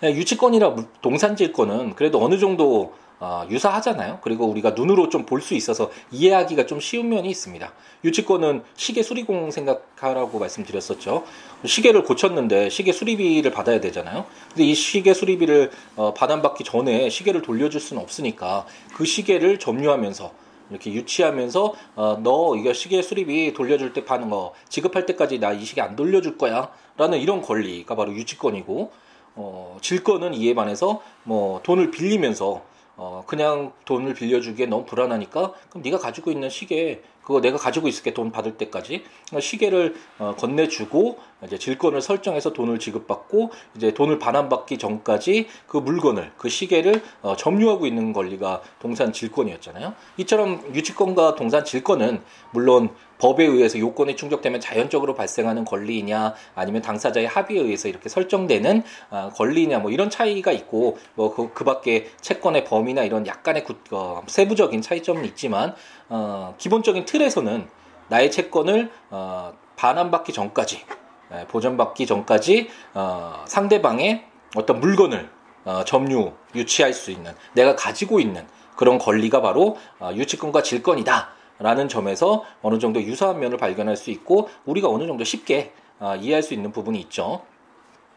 네, 0.00 0.14
유치권이나 0.14 0.76
동산 1.02 1.36
질권은 1.36 1.94
그래도 1.94 2.24
어느 2.24 2.38
정도 2.38 2.94
어, 3.20 3.46
유사하잖아요. 3.50 4.20
그리고 4.22 4.46
우리가 4.46 4.70
눈으로 4.70 5.08
좀 5.10 5.26
볼 5.26 5.42
수 5.42 5.54
있어서 5.54 5.90
이해하기가 6.10 6.66
좀 6.66 6.80
쉬운 6.80 7.08
면이 7.10 7.28
있습니다. 7.30 7.72
유치권은 8.04 8.62
시계 8.76 9.02
수리공 9.02 9.50
생각하라고 9.50 10.38
말씀드렸었죠. 10.38 11.24
시계를 11.64 12.02
고쳤는데 12.04 12.70
시계 12.70 12.92
수리비를 12.92 13.50
받아야 13.50 13.78
되잖아요. 13.80 14.24
근데 14.48 14.64
이 14.64 14.74
시계 14.74 15.12
수리비를 15.12 15.70
어, 15.96 16.14
반환받기 16.14 16.64
전에 16.64 17.10
시계를 17.10 17.42
돌려줄 17.42 17.80
수는 17.80 18.02
없으니까 18.02 18.66
그 18.94 19.04
시계를 19.04 19.58
점유하면서 19.58 20.32
이렇게 20.70 20.92
유치하면서 20.92 21.74
어, 21.96 22.20
너 22.22 22.56
이거 22.56 22.72
시계 22.72 23.02
수리비 23.02 23.52
돌려줄 23.52 23.92
때 23.92 24.04
파는 24.04 24.30
거 24.30 24.54
지급할 24.70 25.04
때까지 25.04 25.38
나 25.40 25.52
이 25.52 25.64
시계 25.66 25.82
안 25.82 25.94
돌려줄 25.94 26.38
거야 26.38 26.70
라는 26.96 27.18
이런 27.18 27.42
권리가 27.42 27.96
바로 27.96 28.14
유치권이고 28.14 28.92
어, 29.36 29.78
질거는 29.82 30.32
이에 30.34 30.54
반해서 30.54 31.02
뭐 31.24 31.60
돈을 31.62 31.90
빌리면서 31.90 32.62
어, 33.02 33.24
그냥 33.26 33.72
돈을 33.86 34.12
빌려주기에 34.12 34.66
너무 34.66 34.84
불안하니까 34.84 35.54
그럼 35.70 35.82
네가 35.82 35.96
가지고 35.96 36.30
있는 36.30 36.50
시계 36.50 37.02
그거 37.22 37.40
내가 37.40 37.58
가지고 37.58 37.88
있을게 37.88 38.14
돈 38.14 38.32
받을 38.32 38.56
때까지 38.56 39.04
그러니까 39.26 39.40
시계를 39.40 39.94
어, 40.18 40.34
건네주고 40.36 41.18
이제 41.46 41.58
질권을 41.58 42.00
설정해서 42.00 42.52
돈을 42.52 42.78
지급받고 42.78 43.50
이제 43.76 43.94
돈을 43.94 44.18
반환받기 44.18 44.78
전까지 44.78 45.46
그 45.66 45.76
물건을 45.76 46.32
그 46.36 46.48
시계를 46.48 47.02
어, 47.22 47.36
점유하고 47.36 47.86
있는 47.86 48.12
권리가 48.12 48.62
동산 48.80 49.12
질권이었잖아요. 49.12 49.94
이처럼 50.18 50.74
유치권과 50.74 51.36
동산 51.36 51.64
질권은 51.64 52.20
물론 52.52 52.90
법에 53.18 53.44
의해서 53.44 53.78
요건이 53.78 54.16
충족되면 54.16 54.60
자연적으로 54.60 55.14
발생하는 55.14 55.64
권리이냐 55.66 56.34
아니면 56.54 56.82
당사자의 56.82 57.26
합의에 57.26 57.60
의해서 57.60 57.88
이렇게 57.88 58.08
설정되는 58.08 58.82
어, 59.10 59.30
권리냐 59.34 59.78
뭐 59.78 59.90
이런 59.90 60.10
차이가 60.10 60.52
있고 60.52 60.98
뭐그 61.14 61.52
그 61.52 61.64
밖에 61.64 62.08
채권의 62.20 62.64
범위나 62.64 63.04
이런 63.04 63.26
약간의 63.26 63.64
구, 63.64 63.76
어, 63.92 64.22
세부적인 64.26 64.82
차이점은 64.82 65.24
있지만 65.26 65.74
어, 66.10 66.54
기본적인 66.58 67.06
틀에서는 67.06 67.68
나의 68.08 68.30
채권을 68.30 68.90
어, 69.10 69.54
반환받기 69.76 70.32
전까지 70.32 70.84
예, 71.32 71.46
보전받기 71.46 72.06
전까지 72.06 72.68
어, 72.94 73.44
상대방의 73.46 74.26
어떤 74.56 74.80
물건을 74.80 75.30
어, 75.64 75.84
점유 75.84 76.32
유치할 76.54 76.92
수 76.92 77.10
있는 77.10 77.32
내가 77.54 77.76
가지고 77.76 78.20
있는 78.20 78.46
그런 78.76 78.98
권리가 78.98 79.40
바로 79.40 79.76
어, 79.98 80.10
유치권과 80.14 80.62
질권이다. 80.62 81.40
라는 81.62 81.88
점에서 81.88 82.42
어느 82.62 82.78
정도 82.78 83.02
유사한 83.02 83.38
면을 83.38 83.58
발견할 83.58 83.94
수 83.94 84.10
있고 84.10 84.48
우리가 84.64 84.88
어느 84.88 85.06
정도 85.06 85.24
쉽게 85.24 85.74
어, 85.98 86.16
이해할 86.16 86.42
수 86.42 86.54
있는 86.54 86.72
부분이 86.72 86.98
있죠. 87.00 87.42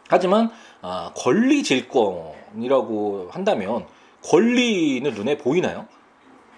하지만 0.08 0.50
어, 0.82 1.12
권리 1.14 1.62
질권이라고 1.62 3.28
한다면 3.32 3.86
권리는 4.24 5.14
눈에 5.14 5.38
보이나요? 5.38 5.88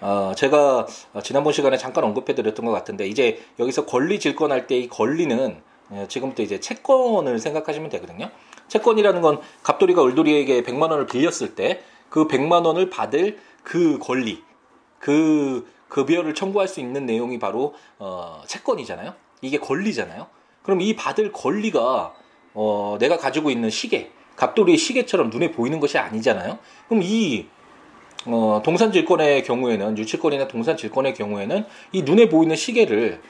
어, 0.00 0.32
제가 0.36 0.86
지난번 1.22 1.52
시간에 1.52 1.76
잠깐 1.76 2.04
언급해드렸던 2.04 2.64
것 2.64 2.72
같은데 2.72 3.06
이제 3.08 3.42
여기서 3.58 3.86
권리 3.86 4.20
질권할 4.20 4.66
때 4.66 4.76
이 4.76 4.88
권리는 4.88 5.60
예, 5.92 6.06
지금부터 6.08 6.42
이제 6.42 6.58
채권을 6.58 7.38
생각하시면 7.38 7.90
되거든요. 7.90 8.30
채권이라는 8.68 9.20
건 9.20 9.40
갑돌이가 9.62 10.04
을돌이에게 10.04 10.62
100만 10.62 10.90
원을 10.90 11.06
빌렸을 11.06 11.54
때 11.54 11.82
그 12.08 12.28
100만 12.28 12.64
원을 12.64 12.90
받을 12.90 13.38
그 13.62 13.98
권리, 13.98 14.42
그 14.98 15.70
급여를 15.88 16.34
청구할 16.34 16.68
수 16.68 16.80
있는 16.80 17.06
내용이 17.06 17.38
바로 17.38 17.74
어, 17.98 18.42
채권이잖아요. 18.46 19.14
이게 19.42 19.58
권리잖아요. 19.58 20.26
그럼 20.62 20.80
이 20.80 20.96
받을 20.96 21.32
권리가 21.32 22.14
어, 22.54 22.96
내가 22.98 23.16
가지고 23.18 23.50
있는 23.50 23.70
시계, 23.70 24.10
갑돌이의 24.36 24.78
시계처럼 24.78 25.30
눈에 25.30 25.50
보이는 25.50 25.78
것이 25.80 25.98
아니잖아요. 25.98 26.58
그럼 26.88 27.02
이 27.04 27.46
어, 28.26 28.60
동산 28.64 28.92
질권의 28.92 29.44
경우에는 29.44 29.96
유치권이나 29.98 30.48
동산 30.48 30.76
질권의 30.76 31.14
경우에는 31.14 31.64
이 31.92 32.02
눈에 32.02 32.28
보이는 32.28 32.54
시계를 32.56 33.20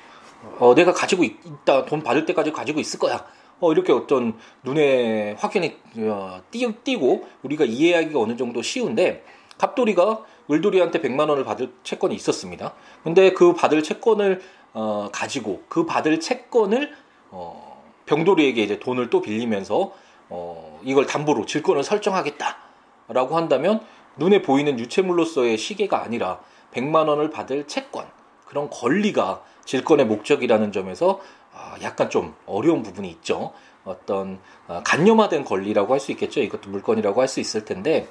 어, 0.58 0.74
내가 0.74 0.92
가지고 0.92 1.24
있, 1.24 1.36
다돈 1.64 2.02
받을 2.02 2.24
때까지 2.24 2.52
가지고 2.52 2.80
있을 2.80 2.98
거야. 2.98 3.24
어, 3.60 3.72
이렇게 3.72 3.92
어떤 3.92 4.38
눈에 4.62 5.34
확연히 5.38 5.76
어, 5.98 6.40
띄, 6.50 6.70
띄고 6.84 7.26
우리가 7.42 7.64
이해하기가 7.64 8.18
어느 8.18 8.36
정도 8.36 8.62
쉬운데 8.62 9.24
갑돌이가 9.58 10.24
을돌이한테 10.50 11.00
100만 11.00 11.28
원을 11.28 11.44
받을 11.44 11.72
채권이 11.82 12.14
있었습니다. 12.14 12.74
근데 13.02 13.32
그 13.32 13.54
받을 13.54 13.82
채권을 13.82 14.40
어, 14.74 15.08
가지고 15.12 15.62
그 15.68 15.86
받을 15.86 16.20
채권을 16.20 16.92
어, 17.30 17.82
병돌이에게 18.06 18.62
이제 18.62 18.78
돈을 18.78 19.10
또 19.10 19.20
빌리면서 19.20 19.92
어, 20.28 20.80
이걸 20.84 21.06
담보로 21.06 21.46
질권을 21.46 21.82
설정하겠다라고 21.82 23.36
한다면 23.36 23.80
눈에 24.16 24.42
보이는 24.42 24.78
유체물로서의 24.78 25.58
시계가 25.58 26.02
아니라 26.02 26.40
100만 26.72 27.08
원을 27.08 27.30
받을 27.30 27.66
채권 27.66 28.06
그런 28.46 28.70
권리가 28.70 29.42
질권의 29.64 30.06
목적이라는 30.06 30.72
점에서 30.72 31.20
아, 31.52 31.76
약간 31.82 32.10
좀 32.10 32.34
어려운 32.46 32.82
부분이 32.82 33.08
있죠. 33.10 33.52
어떤 33.84 34.40
아, 34.68 34.82
간념화된 34.84 35.44
권리라고 35.44 35.92
할 35.92 36.00
수 36.00 36.12
있겠죠. 36.12 36.40
이것도 36.40 36.70
물건이라고 36.70 37.20
할 37.20 37.28
수 37.28 37.40
있을 37.40 37.64
텐데 37.64 38.08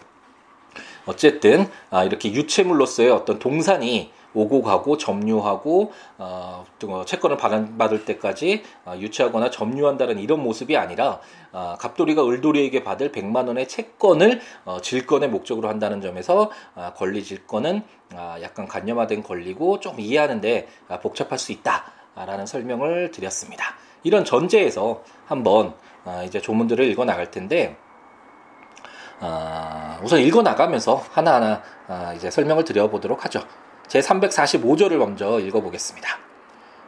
어쨌든 1.06 1.70
아, 1.90 2.04
이렇게 2.04 2.34
유체물로서의 2.34 3.12
어떤 3.12 3.40
동산이 3.40 4.12
오고 4.36 4.62
가고 4.62 4.98
점유하고 4.98 5.92
어, 6.18 6.66
채권을 7.06 7.38
받을 7.38 8.06
때까지 8.06 8.64
어, 8.86 8.96
유치하거나 8.98 9.50
점유한다는 9.50 10.20
이런 10.20 10.44
모습이 10.44 10.78
아니라 10.78 11.20
어, 11.52 11.76
갑돌이가 11.80 12.28
을돌이에게 12.28 12.84
받을 12.84 13.12
100만 13.12 13.48
원의 13.48 13.68
채권을 13.68 14.42
어, 14.66 14.80
질권의 14.82 15.30
목적으로 15.30 15.70
한다는 15.70 16.02
점에서 16.02 16.52
어, 16.76 16.94
권리 16.96 17.24
질권은 17.24 17.82
어, 18.14 18.36
약간 18.42 18.68
관념화된 18.68 19.24
권리고 19.24 19.80
좀 19.80 20.00
이해하는데 20.00 20.68
어, 20.90 21.00
복잡할 21.00 21.40
수 21.40 21.52
있다라는 21.52 22.46
설명을 22.46 23.12
드렸습니다. 23.12 23.76
이런 24.04 24.24
전제에서 24.24 25.04
한번 25.26 25.74
어, 26.04 26.24
이제 26.26 26.40
조문들을 26.40 26.86
읽어 26.92 27.06
나갈 27.06 27.32
텐데 27.32 27.76
어, 29.20 29.98
우선 30.04 30.20
읽어 30.20 30.42
나가면서 30.42 31.04
하나하나 31.12 31.62
어, 31.88 32.14
이제 32.16 32.30
설명을 32.30 32.64
드려보도록 32.64 33.26
하죠. 33.26 33.42
제 33.88 34.00
345조를 34.00 34.98
먼저 34.98 35.40
읽어보겠습니다. 35.40 36.18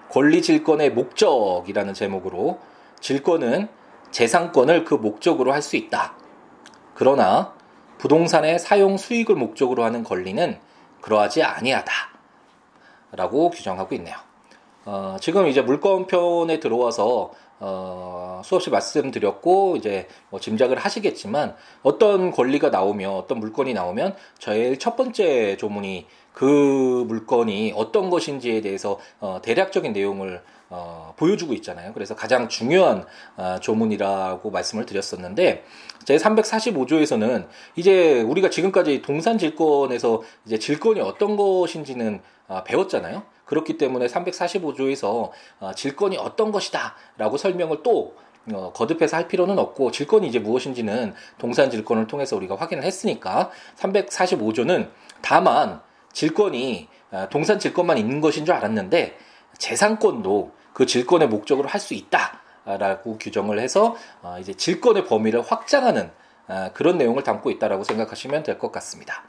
권리 0.09 0.41
질권의 0.41 0.91
목적이라는 0.91 1.93
제목으로 1.93 2.59
질권은 2.99 3.67
재산권을 4.11 4.85
그 4.85 4.95
목적으로 4.95 5.53
할 5.53 5.61
수 5.61 5.75
있다. 5.75 6.13
그러나 6.95 7.53
부동산의 7.97 8.59
사용 8.59 8.97
수익을 8.97 9.35
목적으로 9.35 9.83
하는 9.83 10.03
권리는 10.03 10.59
그러하지 11.01 11.43
아니하다. 11.43 11.91
라고 13.11 13.49
규정하고 13.49 13.95
있네요. 13.95 14.15
어, 14.85 15.17
지금 15.19 15.47
이제 15.47 15.61
물권편에 15.61 16.59
들어와서 16.59 17.31
어, 17.59 18.41
수없이 18.43 18.69
말씀드렸고 18.69 19.77
이제 19.77 20.07
뭐 20.29 20.39
짐작을 20.39 20.77
하시겠지만 20.77 21.55
어떤 21.83 22.31
권리가 22.31 22.69
나오면 22.69 23.11
어떤 23.11 23.39
물건이 23.39 23.73
나오면 23.73 24.15
제일 24.37 24.77
첫 24.77 24.95
번째 24.95 25.57
조문이 25.57 26.05
그 26.33 27.05
물건이 27.07 27.73
어떤 27.75 28.09
것인지에 28.09 28.61
대해서 28.61 28.99
어, 29.19 29.39
대략적인 29.41 29.93
내용을 29.93 30.43
어, 30.69 31.13
보여주고 31.17 31.53
있잖아요. 31.55 31.93
그래서 31.93 32.15
가장 32.15 32.49
중요한 32.49 33.05
어, 33.37 33.57
조문이라고 33.61 34.51
말씀을 34.51 34.85
드렸었는데 34.85 35.63
제 36.03 36.17
345조에서는 36.17 37.47
이제 37.75 38.21
우리가 38.21 38.49
지금까지 38.49 39.01
동산 39.01 39.37
질권에서 39.37 40.21
이제 40.45 40.59
질권이 40.59 41.01
어떤 41.01 41.37
것인지는 41.37 42.21
어, 42.47 42.63
배웠잖아요. 42.63 43.23
그렇기 43.47 43.77
때문에 43.77 44.05
345조에서 44.07 45.31
어, 45.59 45.71
질권이 45.73 46.17
어떤 46.17 46.51
것이다라고 46.51 47.37
설명을 47.37 47.81
또 47.83 48.15
어, 48.53 48.71
거듭해서 48.73 49.17
할 49.17 49.27
필요는 49.27 49.57
없고 49.59 49.91
질권이 49.91 50.27
이제 50.27 50.39
무엇인지는 50.39 51.13
동산 51.37 51.69
질권을 51.69 52.07
통해서 52.07 52.35
우리가 52.35 52.55
확인을 52.55 52.83
했으니까 52.83 53.49
345조는 53.77 54.89
다만 55.21 55.81
질권이 56.13 56.87
어, 57.11 57.27
동산 57.29 57.57
질권만 57.59 57.97
있는 57.97 58.21
것인 58.21 58.45
줄 58.45 58.53
알았는데 58.55 59.17
재산권도 59.57 60.51
그 60.73 60.85
질권의 60.85 61.27
목적으로 61.29 61.67
할 61.67 61.79
수 61.81 61.93
있다라고 61.93 63.17
규정을 63.17 63.59
해서 63.59 63.95
어, 64.21 64.37
이제 64.39 64.53
질권의 64.53 65.05
범위를 65.05 65.41
확장하는 65.41 66.11
어, 66.47 66.69
그런 66.73 66.97
내용을 66.97 67.23
담고 67.23 67.49
있다라고 67.51 67.83
생각하시면 67.83 68.43
될 68.43 68.57
것 68.59 68.71
같습니다. 68.71 69.23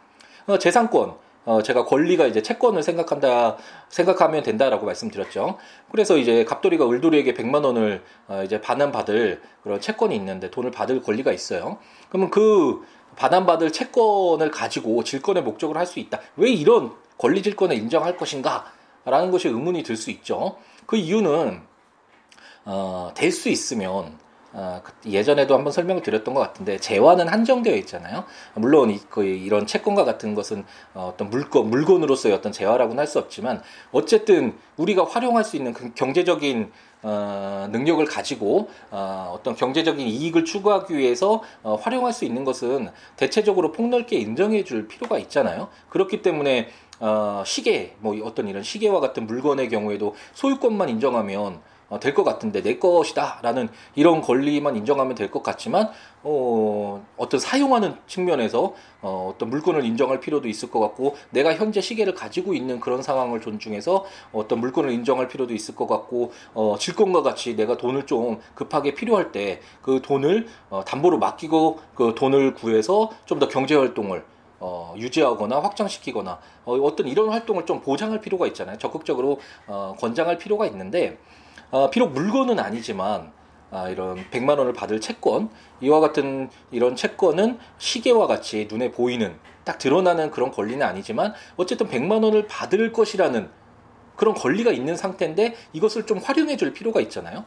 어, 0.47 0.59
재산권 0.59 1.17
어, 1.49 1.63
제가 1.63 1.87
권리가 1.87 2.27
이제 2.27 2.43
채권을 2.43 2.83
생각한다, 2.83 3.57
생각하면 3.89 4.43
된다라고 4.43 4.85
말씀드렸죠. 4.85 5.57
그래서 5.91 6.19
이제 6.19 6.45
갑돌이가 6.45 6.87
을돌이에게 6.87 7.33
100만 7.33 7.65
원을 7.65 8.03
어, 8.27 8.43
이제 8.45 8.61
반환받을 8.61 9.41
그런 9.63 9.81
채권이 9.81 10.15
있는데 10.15 10.51
돈을 10.51 10.71
받을 10.71 11.01
권리가 11.03 11.33
있어요. 11.33 11.79
그러면 12.11 12.29
그 12.29 12.85
반환받을 13.17 13.73
채권을 13.73 14.51
가지고 14.51 15.03
질권의 15.05 15.43
목적을 15.43 15.79
할 15.79 15.87
수 15.87 16.01
있다. 16.01 16.21
왜 16.37 16.51
이런 16.51 16.93
권리 17.17 17.43
질권을 17.43 17.75
인정할 17.77 18.19
것인가? 18.19 18.71
라는 19.07 19.31
것이 19.31 19.49
의문이 19.49 19.85
들 19.85 19.97
수 19.97 20.11
있죠. 20.11 20.59
그 20.85 20.97
이유는, 20.97 21.63
어, 22.67 23.11
될 23.15 23.33
수 23.33 23.49
있으면, 23.49 24.19
어, 24.53 24.81
예전에도 25.07 25.55
한번 25.55 25.73
설명을 25.73 26.03
드렸던 26.03 26.33
것 26.35 26.41
같은데 26.41 26.79
재화는 26.79 27.29
한정되어 27.29 27.77
있잖아요. 27.77 28.25
물론 28.55 28.91
이, 28.91 28.99
그, 29.11 29.25
이런 29.25 29.67
채권과 29.67 30.05
같은 30.05 30.35
것은 30.35 30.65
어, 30.95 31.15
떤 31.17 31.29
물건 31.31 31.69
물건으로서의 31.71 32.35
어떤 32.35 32.53
재화라고는 32.53 32.99
할 32.99 33.09
수 33.09 33.19
없지만 33.19 33.63
어쨌든 33.91 34.55
우리가 34.77 35.05
활용할 35.05 35.43
수 35.43 35.57
있는 35.57 35.73
그 35.73 35.95
경제적인 35.95 36.71
어, 37.03 37.69
능력을 37.71 38.05
가지고 38.05 38.69
어, 38.91 39.33
어떤 39.35 39.55
경제적인 39.55 40.07
이익을 40.07 40.45
추구하기 40.45 40.97
위해서 40.97 41.43
어, 41.63 41.77
활용할 41.77 42.13
수 42.13 42.25
있는 42.25 42.45
것은 42.45 42.91
대체적으로 43.17 43.73
폭넓게 43.73 44.17
인정해 44.19 44.65
줄 44.65 44.89
필요가 44.89 45.19
있잖아요. 45.19 45.69
그렇기 45.89 46.21
때문에 46.23 46.69
어, 47.01 47.43
시계, 47.47 47.97
뭐 48.01 48.15
어떤 48.25 48.49
이런 48.49 48.63
시계와 48.63 49.01
같은 49.01 49.27
물건의 49.27 49.69
경우에도 49.69 50.15
소유권만 50.35 50.89
인정하면 50.89 51.61
어, 51.89 51.99
될 52.01 52.15
것 52.15 52.25
같은데 52.25 52.63
내 52.63 52.79
것이다라는 52.79 53.69
이런 53.95 54.21
권리만 54.21 54.77
인정하면 54.77 55.15
될 55.15 55.31
것 55.31 55.43
같지만 55.43 55.91
어, 56.23 57.05
어떤 57.17 57.41
사용하는 57.41 57.95
측면에서 58.07 58.75
어, 59.01 59.33
어떤 59.33 59.51
물건을 59.51 59.85
인정할 59.85 60.21
필요도 60.21 60.49
있을 60.49 60.71
것 60.71 60.81
같고 60.81 61.17
내가 61.31 61.55
현재 61.55 61.81
시계를 61.81 62.15
가지고 62.15 62.55
있는 62.55 62.81
그런 62.81 63.03
상황을 63.03 63.41
존중해서 63.41 64.05
어떤 64.33 64.61
물건을 64.61 64.91
인정할 64.91 65.29
필요도 65.29 65.55
있을 65.55 65.75
것 65.75 65.87
같고 65.87 66.33
어, 66.55 66.77
질권과 66.79 67.23
같이 67.23 67.57
내가 67.57 67.77
돈을 67.77 68.07
좀 68.07 68.41
급하게 68.55 68.95
필요할 68.95 69.33
때 69.33 69.61
그 69.83 70.03
돈을 70.03 70.47
어, 70.71 70.85
담보로 70.85 71.19
맡기고 71.19 71.79
그 71.95 72.15
돈을 72.15 72.55
구해서 72.55 73.11
좀 73.25 73.39
더 73.39 73.47
경제 73.49 73.75
활동을 73.77 74.25
어, 74.61 74.93
유지하거나 74.97 75.61
확장시키거나 75.61 76.41
어, 76.65 76.75
어떤 76.83 77.07
이런 77.07 77.29
활동을 77.31 77.65
좀 77.67 77.81
보장할 77.81 78.21
필요가 78.21 78.47
있잖아요. 78.49 78.77
적극적으로 78.79 79.39
어, 79.69 79.95
권장할 80.01 80.39
필요가 80.39 80.67
있는데 80.67 81.17
어, 81.71 81.91
비록 81.91 82.13
물건은 82.13 82.59
아니지만 82.59 83.33
아, 83.71 83.89
이런 83.91 84.25
100만 84.31 84.59
원을 84.59 84.73
받을 84.73 85.01
채권 85.01 85.51
이와 85.81 86.01
같은 86.01 86.49
이런 86.71 86.97
채권은 86.97 87.59
시계와 87.77 88.27
같이 88.27 88.67
눈에 88.71 88.91
보이는 88.91 89.37
딱 89.65 89.79
드러나는 89.79 90.31
그런 90.31 90.51
권리는 90.51 90.85
아니지만 90.85 91.35
어쨌든 91.57 91.89
100만 91.89 92.25
원을 92.25 92.47
받을 92.47 92.93
것이라는 92.93 93.51
그런 94.17 94.35
권리가 94.35 94.73
있는 94.73 94.97
상태인데 94.97 95.55
이것을 95.75 96.07
좀 96.07 96.19
활용해 96.19 96.57
줄 96.57 96.73
필요가 96.73 97.01
있잖아요. 97.03 97.45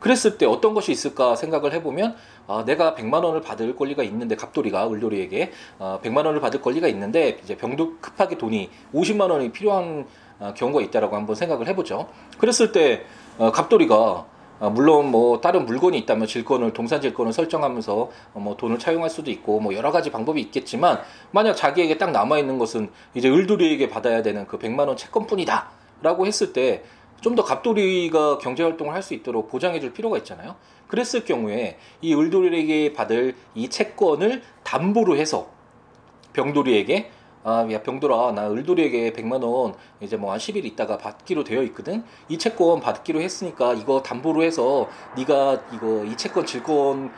그랬을 0.00 0.36
때 0.36 0.44
어떤 0.44 0.74
것이 0.74 0.92
있을까 0.92 1.36
생각을 1.36 1.72
해보면 1.74 2.16
아, 2.48 2.64
내가 2.66 2.94
100만 2.94 3.24
원을 3.24 3.40
받을 3.40 3.76
권리가 3.76 4.02
있는데 4.02 4.34
갑돌이가 4.36 4.90
을돌이에게 4.90 5.52
아, 5.78 6.00
100만 6.02 6.26
원을 6.26 6.40
받을 6.40 6.60
권리가 6.60 6.88
있는데 6.88 7.38
이제 7.42 7.56
병도 7.56 7.98
급하게 8.00 8.36
돈이 8.36 8.68
50만 8.92 9.30
원이 9.30 9.52
필요한 9.52 10.06
아, 10.38 10.52
경우가 10.52 10.82
있다라고 10.82 11.16
한번 11.16 11.34
생각을 11.34 11.66
해보죠. 11.68 12.08
그랬을 12.38 12.72
때 12.72 13.06
어, 13.38 13.52
갑돌이가 13.52 14.26
어, 14.58 14.70
물론 14.70 15.10
뭐 15.10 15.40
다른 15.40 15.66
물건이 15.66 15.98
있다면 15.98 16.26
질권을 16.26 16.72
동산 16.72 17.00
질권을 17.00 17.32
설정하면서 17.32 18.10
어, 18.34 18.40
뭐 18.40 18.56
돈을 18.56 18.78
차용할 18.78 19.10
수도 19.10 19.30
있고 19.30 19.60
뭐 19.60 19.74
여러 19.74 19.92
가지 19.92 20.10
방법이 20.10 20.40
있겠지만 20.40 21.00
만약 21.30 21.54
자기에게 21.54 21.98
딱 21.98 22.10
남아 22.10 22.38
있는 22.38 22.58
것은 22.58 22.90
이제 23.14 23.28
을돌이에게 23.28 23.88
받아야 23.88 24.22
되는 24.22 24.46
그 24.46 24.58
100만 24.58 24.88
원 24.88 24.96
채권뿐이다라고 24.96 26.26
했을 26.26 26.52
때 26.52 26.84
좀 27.20 27.34
더 27.34 27.42
갑돌이가 27.44 28.38
경제 28.38 28.62
활동을 28.62 28.94
할 28.94 29.02
수 29.02 29.14
있도록 29.14 29.48
보장해 29.48 29.80
줄 29.80 29.92
필요가 29.92 30.16
있잖아요. 30.18 30.56
그랬을 30.88 31.24
경우에 31.24 31.78
이 32.00 32.14
을돌이에게 32.14 32.92
받을 32.92 33.34
이 33.54 33.68
채권을 33.68 34.42
담보로 34.64 35.16
해서 35.16 35.48
병돌이에게 36.32 37.10
아, 37.48 37.64
야, 37.70 37.80
병돌아, 37.80 38.32
나 38.32 38.50
을돌이에게 38.50 39.12
100만 39.12 39.40
원 39.44 39.72
이제 40.00 40.16
뭐 40.16 40.32
한 40.32 40.38
10일 40.40 40.64
있다가 40.64 40.98
받기로 40.98 41.44
되어 41.44 41.62
있거든. 41.62 42.02
이 42.28 42.38
채권 42.38 42.80
받기로 42.80 43.20
했으니까 43.20 43.72
이거 43.74 44.02
담보로 44.02 44.42
해서 44.42 44.88
네가 45.16 45.60
이거 45.72 46.04
이 46.04 46.16
채권 46.16 46.44
질권 46.44 47.12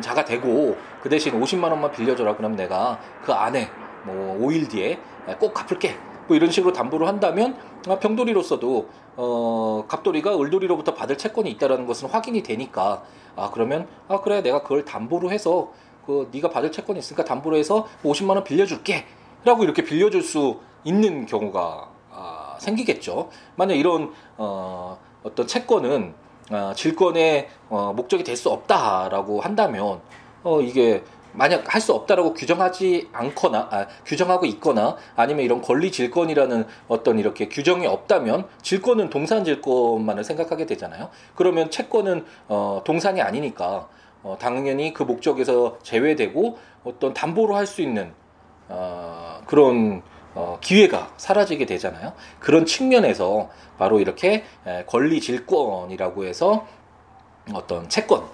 자가 0.00 0.24
되고 0.24 0.74
그 1.02 1.10
대신 1.10 1.38
50만 1.38 1.64
원만 1.64 1.92
빌려줘라. 1.92 2.34
그럼 2.34 2.56
내가 2.56 2.98
그 3.22 3.32
안에 3.34 3.68
뭐 4.06 4.38
5일 4.40 4.70
뒤에 4.70 4.98
꼭 5.38 5.52
갚을게. 5.52 5.94
뭐 6.28 6.34
이런 6.34 6.50
식으로 6.50 6.72
담보를 6.72 7.06
한다면 7.06 7.54
아, 7.86 7.98
병돌이로서도 7.98 8.88
어, 9.16 9.84
갑돌이가 9.86 10.40
을돌이로부터 10.40 10.94
받을 10.94 11.18
채권이 11.18 11.50
있다라는 11.50 11.86
것은 11.86 12.08
확인이 12.08 12.42
되니까 12.42 13.02
아 13.36 13.50
그러면 13.52 13.86
아 14.08 14.22
그래 14.22 14.40
내가 14.40 14.62
그걸 14.62 14.86
담보로 14.86 15.30
해서 15.30 15.70
그 16.06 16.30
네가 16.32 16.48
받을 16.48 16.72
채권이 16.72 16.98
있으니까 16.98 17.24
담보로 17.26 17.58
해서 17.58 17.86
50만 18.02 18.30
원 18.30 18.44
빌려줄게. 18.44 19.04
라고 19.44 19.64
이렇게 19.64 19.82
빌려줄 19.84 20.22
수 20.22 20.60
있는 20.84 21.26
경우가 21.26 21.88
아, 22.10 22.56
생기겠죠. 22.58 23.30
만약 23.56 23.74
이런 23.74 24.12
어, 24.36 24.98
어떤 25.22 25.46
채권은 25.46 26.14
어, 26.50 26.72
질권의 26.74 27.48
어, 27.68 27.92
목적이 27.94 28.24
될 28.24 28.36
수 28.36 28.50
없다라고 28.50 29.40
한다면 29.40 30.00
어, 30.42 30.60
이게 30.60 31.02
만약 31.32 31.74
할 31.74 31.80
수 31.80 31.92
없다라고 31.92 32.32
규정하지 32.34 33.08
않거나 33.12 33.68
아, 33.70 33.86
규정하고 34.06 34.46
있거나 34.46 34.96
아니면 35.16 35.44
이런 35.44 35.60
권리 35.62 35.90
질권이라는 35.90 36.66
어떤 36.88 37.18
이렇게 37.18 37.48
규정이 37.48 37.86
없다면 37.86 38.46
질권은 38.62 39.10
동산 39.10 39.44
질권만을 39.44 40.22
생각하게 40.24 40.64
되잖아요. 40.66 41.10
그러면 41.34 41.70
채권은 41.70 42.24
어, 42.48 42.82
동산이 42.84 43.20
아니니까 43.20 43.88
어, 44.22 44.36
당연히 44.40 44.94
그 44.94 45.02
목적에서 45.02 45.78
제외되고 45.82 46.58
어떤 46.84 47.12
담보로 47.12 47.56
할 47.56 47.66
수 47.66 47.82
있는 47.82 48.12
어, 48.68 49.40
그런 49.46 50.02
어, 50.34 50.58
기회가 50.60 51.12
사라지게 51.16 51.66
되잖아요. 51.66 52.12
그런 52.40 52.66
측면에서 52.66 53.50
바로 53.78 54.00
이렇게 54.00 54.44
권리 54.86 55.20
질권이라고 55.20 56.24
해서 56.24 56.66
어떤 57.52 57.88
채권 57.88 58.24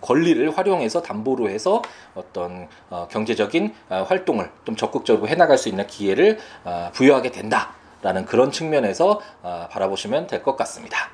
권리를 0.00 0.56
활용해서 0.56 1.02
담보로 1.02 1.50
해서 1.50 1.82
어떤 2.14 2.68
어, 2.90 3.06
경제적인 3.10 3.74
어, 3.90 4.06
활동을 4.08 4.50
좀 4.64 4.74
적극적으로 4.74 5.28
해나갈 5.28 5.58
수 5.58 5.68
있는 5.68 5.86
기회를 5.86 6.38
어, 6.64 6.90
부여하게 6.94 7.30
된다라는 7.30 8.24
그런 8.24 8.50
측면에서 8.50 9.20
어, 9.42 9.68
바라보시면 9.70 10.26
될 10.28 10.42
것 10.42 10.56
같습니다. 10.56 11.10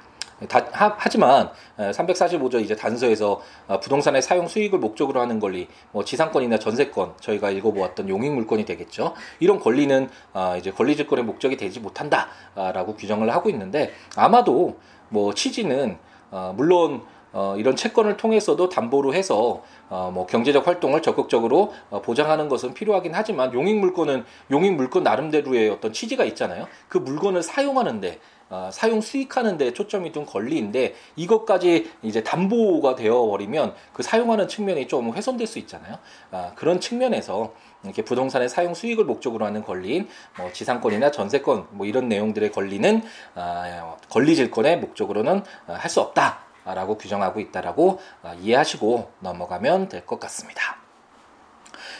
다, 0.48 0.66
하, 0.72 1.08
지만 1.08 1.50
345조 1.78 2.60
이제 2.60 2.74
단서에서 2.74 3.40
어, 3.68 3.80
부동산의 3.80 4.22
사용 4.22 4.48
수익을 4.48 4.78
목적으로 4.78 5.20
하는 5.20 5.40
권리, 5.40 5.68
뭐 5.90 6.04
지상권이나 6.04 6.58
전세권 6.58 7.14
저희가 7.20 7.50
읽어보았던 7.50 8.08
용익 8.08 8.32
물권이 8.32 8.64
되겠죠. 8.64 9.14
이런 9.40 9.58
권리는 9.60 10.08
어, 10.32 10.54
이제 10.58 10.70
권리질권의 10.70 11.24
목적이 11.24 11.56
되지 11.56 11.80
못한다라고 11.80 12.96
규정을 12.96 13.30
하고 13.30 13.50
있는데 13.50 13.92
아마도 14.16 14.78
뭐 15.08 15.34
취지는 15.34 15.98
어, 16.30 16.54
물론 16.56 17.02
어, 17.32 17.54
이런 17.56 17.76
채권을 17.76 18.16
통해서도 18.16 18.68
담보로 18.68 19.14
해서 19.14 19.62
어, 19.88 20.10
뭐 20.12 20.26
경제적 20.26 20.66
활동을 20.66 21.02
적극적으로 21.02 21.72
어, 21.90 22.02
보장하는 22.02 22.48
것은 22.48 22.74
필요하긴 22.74 23.12
하지만 23.14 23.52
용익 23.54 23.78
물건은 23.78 24.24
용익 24.50 24.74
물건 24.74 25.02
나름대로의 25.02 25.70
어떤 25.70 25.92
취지가 25.92 26.24
있잖아요. 26.24 26.66
그 26.88 26.98
물건을 26.98 27.42
사용하는데 27.42 28.18
어, 28.18 28.31
사용 28.72 29.00
수익하는 29.00 29.56
데 29.56 29.72
초점이 29.72 30.12
둔 30.12 30.26
권리인데 30.26 30.94
이것까지 31.16 31.90
이제 32.02 32.22
담보가 32.22 32.94
되어 32.94 33.26
버리면 33.26 33.74
그 33.92 34.02
사용하는 34.02 34.48
측면이 34.48 34.88
좀 34.88 35.12
훼손될 35.12 35.46
수 35.46 35.58
있잖아요. 35.60 35.98
아, 36.30 36.52
그런 36.54 36.80
측면에서 36.80 37.54
이렇게 37.84 38.02
부동산의 38.02 38.48
사용 38.48 38.74
수익을 38.74 39.04
목적으로 39.04 39.44
하는 39.44 39.62
권리인 39.64 40.08
뭐 40.38 40.52
지상권이나 40.52 41.10
전세권 41.10 41.68
뭐 41.70 41.86
이런 41.86 42.08
내용들의 42.08 42.52
권리는 42.52 43.02
아, 43.34 43.96
권리질권의 44.10 44.78
목적으로는 44.80 45.42
아, 45.66 45.72
할수 45.72 46.00
없다라고 46.00 46.98
규정하고 46.98 47.40
있다라고 47.40 48.00
아, 48.22 48.34
이해하시고 48.34 49.10
넘어가면 49.20 49.88
될 49.88 50.06
것 50.06 50.20
같습니다. 50.20 50.76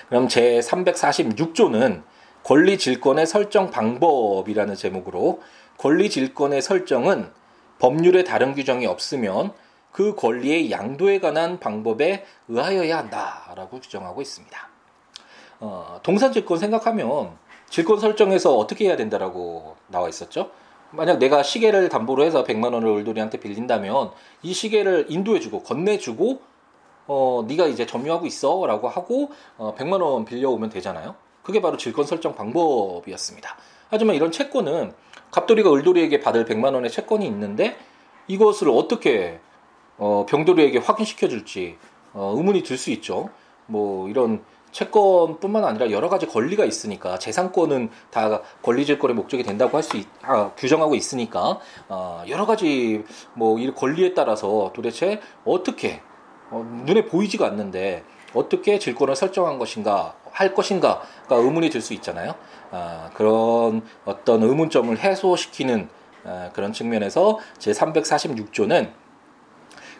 그럼 0.08 0.28
제 0.28 0.60
346조는 0.60 2.02
권리 2.44 2.76
질권의 2.76 3.26
설정 3.26 3.70
방법이라는 3.70 4.74
제목으로 4.74 5.40
권리 5.78 6.10
질권의 6.10 6.60
설정은 6.62 7.30
법률에 7.78 8.24
다른 8.24 8.54
규정이 8.54 8.86
없으면 8.86 9.52
그 9.92 10.14
권리의 10.14 10.70
양도에 10.70 11.20
관한 11.20 11.60
방법에 11.60 12.24
의하여야 12.48 12.98
한다라고 12.98 13.80
규정하고 13.80 14.22
있습니다. 14.22 14.68
어, 15.60 16.00
동산 16.02 16.32
질권 16.32 16.58
생각하면 16.58 17.36
질권 17.68 18.00
설정에서 18.00 18.56
어떻게 18.56 18.86
해야 18.86 18.96
된다라고 18.96 19.76
나와 19.88 20.08
있었죠? 20.08 20.50
만약 20.90 21.18
내가 21.18 21.42
시계를 21.42 21.88
담보로 21.88 22.24
해서 22.24 22.44
100만 22.44 22.74
원을 22.74 22.88
을돌이한테 22.88 23.38
빌린다면 23.38 24.10
이 24.42 24.52
시계를 24.52 25.06
인도해주고 25.08 25.62
건네주고 25.62 26.40
어 27.06 27.44
네가 27.48 27.66
이제 27.66 27.86
점유하고 27.86 28.26
있어라고 28.26 28.88
하고 28.88 29.30
어 29.56 29.74
100만 29.76 30.02
원 30.02 30.24
빌려오면 30.24 30.70
되잖아요. 30.70 31.14
그게 31.42 31.60
바로 31.60 31.76
질권 31.76 32.06
설정 32.06 32.34
방법이었습니다. 32.34 33.56
하지만 33.90 34.16
이런 34.16 34.30
채권은 34.30 34.92
갑돌이가 35.30 35.72
을돌이에게 35.72 36.20
받을 36.20 36.44
100만 36.44 36.74
원의 36.74 36.90
채권이 36.90 37.26
있는데 37.26 37.76
이것을 38.28 38.68
어떻게 38.70 39.40
어, 39.98 40.26
병돌이에게 40.28 40.78
확인시켜 40.78 41.28
줄지 41.28 41.78
어, 42.12 42.34
의문이 42.36 42.62
들 42.62 42.76
수 42.78 42.90
있죠. 42.90 43.30
뭐 43.66 44.08
이런 44.08 44.44
채권뿐만 44.72 45.64
아니라 45.64 45.90
여러 45.90 46.08
가지 46.08 46.26
권리가 46.26 46.64
있으니까 46.64 47.18
재산권은 47.18 47.90
다 48.10 48.40
권리질권의 48.62 49.14
목적이 49.14 49.42
된다고 49.42 49.76
할 49.76 49.82
수 49.82 50.00
아, 50.22 50.52
규정하고 50.56 50.94
있으니까 50.94 51.58
어, 51.88 52.22
여러 52.28 52.46
가지 52.46 53.04
뭐 53.34 53.58
이 53.58 53.70
권리에 53.74 54.14
따라서 54.14 54.72
도대체 54.74 55.20
어떻게 55.44 56.00
어, 56.50 56.64
눈에 56.86 57.04
보이지가 57.04 57.46
않는데 57.46 58.04
어떻게 58.34 58.78
질권을 58.78 59.14
설정한 59.14 59.58
것인가 59.58 60.14
할 60.32 60.54
것인가가 60.54 61.04
의문이 61.30 61.70
들 61.70 61.80
수 61.80 61.94
있잖아요. 61.94 62.34
아, 62.70 63.10
그런 63.14 63.82
어떤 64.04 64.42
의문점을 64.42 64.96
해소시키는 64.98 65.88
아, 66.24 66.50
그런 66.52 66.72
측면에서 66.72 67.38
제 67.58 67.72
346조는 67.72 68.90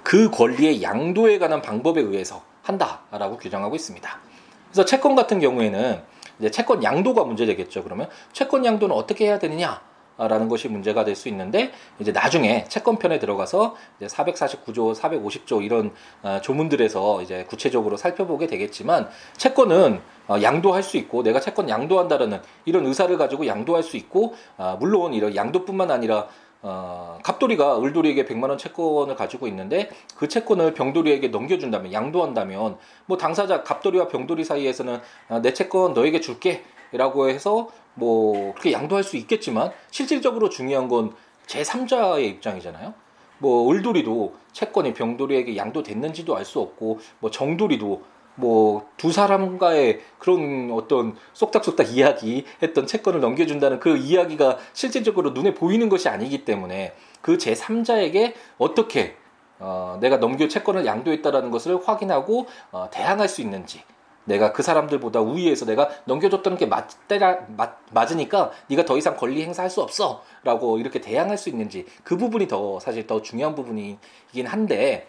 그 0.03 0.31
권리의 0.31 0.83
양도에 0.83 1.38
관한 1.38 1.62
방법에 1.62 2.01
의해서 2.01 2.42
한다라고 2.62 3.38
규정하고 3.38 3.77
있습니다. 3.77 4.18
그래서 4.66 4.85
채권 4.85 5.14
같은 5.14 5.40
경우에는 5.40 6.03
이제 6.38 6.51
채권 6.51 6.83
양도가 6.83 7.25
문제되겠죠. 7.25 7.85
그러면 7.85 8.09
채권 8.33 8.64
양도는 8.64 8.95
어떻게 8.95 9.27
해야 9.27 9.38
되느냐? 9.38 9.81
라는 10.18 10.48
것이 10.48 10.68
문제가 10.68 11.05
될 11.05 11.12
수 11.16 11.29
있는데 11.29 11.72
이제 11.98 12.12
나중에 12.12 12.64
채권편에 12.68 13.18
들어가서 13.18 13.77
이제 13.98 14.07
449조, 14.07 14.94
450조 14.94 15.64
이런 15.64 15.92
어, 16.22 16.40
조문들에서 16.42 17.22
이제 17.22 17.44
구체적으로 17.44 17.96
살펴보게 17.96 18.46
되겠지만 18.46 19.09
채권은 19.37 20.01
어, 20.29 20.37
양도할 20.42 20.83
수 20.83 20.96
있고 20.96 21.22
내가 21.22 21.40
채권 21.40 21.68
양도한다라는 21.68 22.40
이런 22.64 22.87
의사를 22.87 23.16
가지고 23.18 23.46
양도할 23.46 23.83
수 23.83 23.96
있고 23.96 24.35
아, 24.57 24.77
물론 24.79 25.14
이런 25.14 25.35
양도뿐만 25.35 25.90
아니라 25.90 26.29
어, 26.62 27.18
갑돌이가 27.25 27.83
을돌이에게 27.83 28.25
100만 28.25 28.48
원 28.48 28.57
채권을 28.57 29.16
가지고 29.16 29.48
있는데 29.48 29.90
그 30.16 30.29
채권을 30.29 30.75
병돌이에게 30.75 31.29
넘겨준다면 31.29 31.92
양도한다면 31.92 32.79
뭐 33.07 33.16
당사자 33.18 33.62
갑돌이와 33.64 34.09
병돌이 34.09 34.44
사이에서는 34.44 35.01
아, 35.29 35.42
내 35.42 35.53
채권 35.53 35.92
너에게 35.92 36.20
줄게 36.20 36.62
라고 36.92 37.29
해서 37.29 37.68
뭐 37.94 38.52
그렇게 38.52 38.72
양도할 38.72 39.05
수 39.05 39.16
있겠지만 39.16 39.70
실질적으로 39.90 40.48
중요한 40.48 40.88
건 40.88 41.12
제3자의 41.46 42.24
입장이잖아요. 42.28 42.94
뭐 43.38 43.72
을돌이도 43.72 44.35
채권이 44.52 44.94
병돌이에게 44.94 45.57
양도됐는지도 45.57 46.37
알 46.37 46.44
수 46.44 46.61
없고 46.61 47.00
뭐 47.20 47.31
정돌이도 47.31 48.02
뭐 48.37 48.92
두 49.02 49.11
사람과의 49.11 50.00
그런 50.20 50.70
어떤 50.72 51.16
쏙닥쏙닥 51.33 51.92
이야기 51.96 52.44
했던 52.62 52.87
채권을 52.87 53.18
넘겨준다는 53.18 53.81
그 53.81 53.96
이야기가 53.96 54.59
실질적으로 54.72 55.31
눈에 55.31 55.55
보이는 55.55 55.88
것이 55.88 56.09
아니기 56.09 56.44
때문에 56.44 56.94
그 57.20 57.37
제3자에게 57.37 58.35
어떻게 58.59 59.16
어, 59.59 59.98
내가 60.00 60.18
넘겨 60.18 60.46
채권을 60.46 60.87
양도했다라는 60.87 61.50
것을 61.50 61.81
확인하고 61.85 62.46
어, 62.70 62.88
대항할 62.92 63.28
수 63.28 63.40
있는지 63.40 63.83
내가 64.25 64.53
그 64.53 64.63
사람들보다 64.63 65.21
우위에서 65.21 65.65
내가 65.65 65.89
넘겨줬다는 66.05 66.59
게 66.59 66.67
맞대라 66.67 67.47
맞, 67.57 67.79
맞으니까 67.93 68.53
네가 68.69 68.85
더 68.85 68.97
이상 68.97 69.17
권리 69.17 69.43
행사할 69.43 69.71
수 69.71 69.83
없어 69.83 70.23
라고 70.45 70.79
이렇게 70.79 71.01
대항할 71.01 71.39
수 71.39 71.49
있는지 71.49 71.87
그 72.05 72.17
부분이 72.17 72.49
더 72.49 72.79
사실 72.81 73.07
더 73.07 73.23
중요한 73.23 73.55
부분이긴 73.55 74.47
한데 74.47 75.09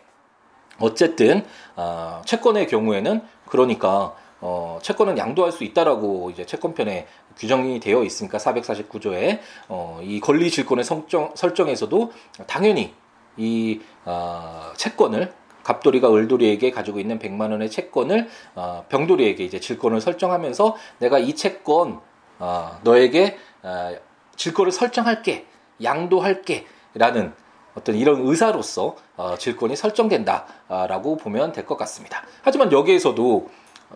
어쨌든 0.80 1.46
어, 1.76 2.22
채권의 2.26 2.68
경우에는 2.68 3.22
그러니까 3.46 4.16
어, 4.42 4.78
채권은 4.82 5.18
양도할 5.18 5.52
수 5.54 5.64
있다라고 5.64 6.30
이제 6.32 6.46
채권편에 6.46 7.08
규정이 7.38 7.80
되어 7.80 8.04
있으니까 8.04 8.38
449조에 8.40 9.40
어, 9.70 10.00
이 10.04 10.20
권리 10.20 10.50
질권의 10.50 10.84
설정, 10.84 11.32
설정에서도 11.36 12.12
당연히 12.46 12.94
이 13.38 13.80
어, 14.04 14.74
채권을 14.76 15.32
갑돌이가 15.64 16.14
을돌이에게 16.14 16.72
가지고 16.72 17.00
있는 17.00 17.20
100만 17.20 17.52
원의 17.52 17.70
채권을 17.70 18.28
어, 18.56 18.86
병돌이에게 18.90 19.44
이제 19.44 19.60
질권을 19.60 20.02
설정하면서 20.02 20.76
내가 21.00 21.20
이 21.20 21.34
채권 21.36 22.00
어, 22.40 22.80
너에게 22.84 23.38
어, 23.64 23.96
질권을 24.36 24.72
설정할게 24.72 25.46
양도할게라는 25.84 27.34
어떤 27.76 27.96
이런 27.96 28.22
의사로서 28.28 28.96
어, 29.18 29.36
질권이 29.38 29.76
설정된다라고 29.76 31.18
보면 31.18 31.52
될 31.54 31.66
것 31.66 31.78
같습니다. 31.78 32.24
하지만 32.44 32.72
여기에서도 32.72 33.50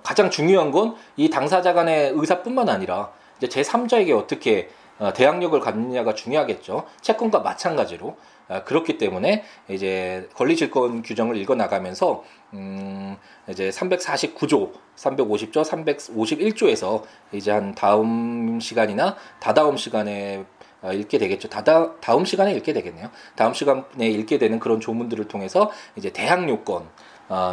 가장 0.04 0.30
중요한 0.30 0.72
건 0.72 0.96
이 1.16 1.30
당사자 1.30 1.74
간의 1.74 2.12
의사뿐만 2.16 2.70
아니라 2.70 3.12
이제 3.42 3.48
제3자에게 3.48 4.16
어떻게 4.18 4.70
어, 5.00 5.14
대항력을 5.14 5.60
갖느냐가 5.60 6.14
중요하겠죠. 6.16 6.86
채권과 7.02 7.40
마찬가지로 7.40 8.10
아, 8.10 8.14
그렇기 8.66 8.98
때문에 8.98 9.44
이제 9.70 10.30
권리질권 10.36 11.02
규정을 11.02 11.36
읽어 11.38 11.56
나가면서 11.56 12.24
음 12.54 13.18
이제 13.50 13.70
349조, 13.70 14.72
350조, 14.96 15.64
351조에서 15.64 17.04
이제 17.34 17.52
한 17.52 17.76
다음 17.76 18.60
시간이나 18.60 19.16
다다음 19.40 19.78
시간에 19.78 20.46
어, 20.82 20.94
읽게 20.94 21.18
되겠죠. 21.18 21.50
다다, 21.50 22.00
다음 22.00 22.24
시간에 22.24 22.54
읽게 22.54 22.72
되겠네요. 22.74 23.10
다음 23.36 23.54
시간에 23.54 24.08
읽게 24.08 24.38
되는 24.38 24.60
그런 24.60 24.80
조문들을 24.80 25.28
통해서 25.28 25.72
이제 25.96 26.12
대항 26.12 26.48
요건, 26.50 26.88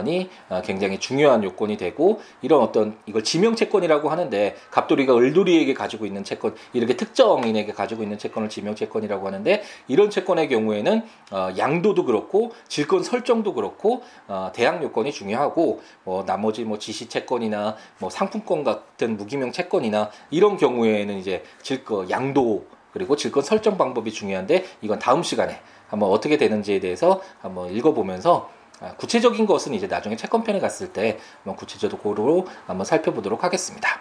이 0.06 0.28
어, 0.48 0.62
굉장히 0.62 0.98
중요한 0.98 1.42
요건이 1.42 1.76
되고 1.76 2.20
이런 2.42 2.60
어떤 2.60 2.96
이걸 3.06 3.24
지명 3.24 3.54
채권이라고 3.56 4.08
하는데 4.08 4.56
갑돌이가 4.70 5.16
을돌이에게 5.16 5.74
가지고 5.74 6.06
있는 6.06 6.24
채권 6.24 6.54
이렇게 6.72 6.96
특정인에게 6.96 7.72
가지고 7.72 8.02
있는 8.02 8.18
채권을 8.18 8.48
지명 8.48 8.74
채권이라고 8.74 9.26
하는데 9.26 9.62
이런 9.88 10.10
채권의 10.10 10.48
경우에는 10.48 11.02
어, 11.32 11.48
양도도 11.56 12.04
그렇고 12.04 12.52
질권 12.68 13.02
설정도 13.02 13.54
그렇고 13.54 14.02
어, 14.28 14.50
대항 14.54 14.82
요건이 14.82 15.12
중요하고 15.12 15.80
뭐 16.04 16.24
나머지 16.24 16.64
뭐 16.64 16.78
지시 16.78 17.08
채권이나 17.08 17.76
뭐 17.98 18.10
상품권 18.10 18.64
같은 18.64 19.16
무기명 19.16 19.52
채권이나 19.52 20.10
이런 20.30 20.56
경우에는 20.56 21.18
이제 21.18 21.42
질거 21.62 22.06
양도 22.10 22.66
그리고 22.92 23.16
질권 23.16 23.42
설정 23.42 23.76
방법이 23.76 24.12
중요한데 24.12 24.64
이건 24.80 25.00
다음 25.00 25.24
시간에 25.24 25.60
한번 25.88 26.10
어떻게 26.10 26.36
되는지에 26.36 26.78
대해서 26.78 27.20
한번 27.40 27.70
읽어보면서 27.72 28.48
아, 28.48 28.63
구체적인 28.98 29.46
것은 29.46 29.74
이제 29.74 29.86
나중에 29.86 30.16
채권편에 30.16 30.60
갔을 30.60 30.92
때 30.92 31.18
한번 31.38 31.56
구체적으로 31.56 32.46
한번 32.66 32.84
살펴보도록 32.84 33.44
하겠습니다. 33.44 34.00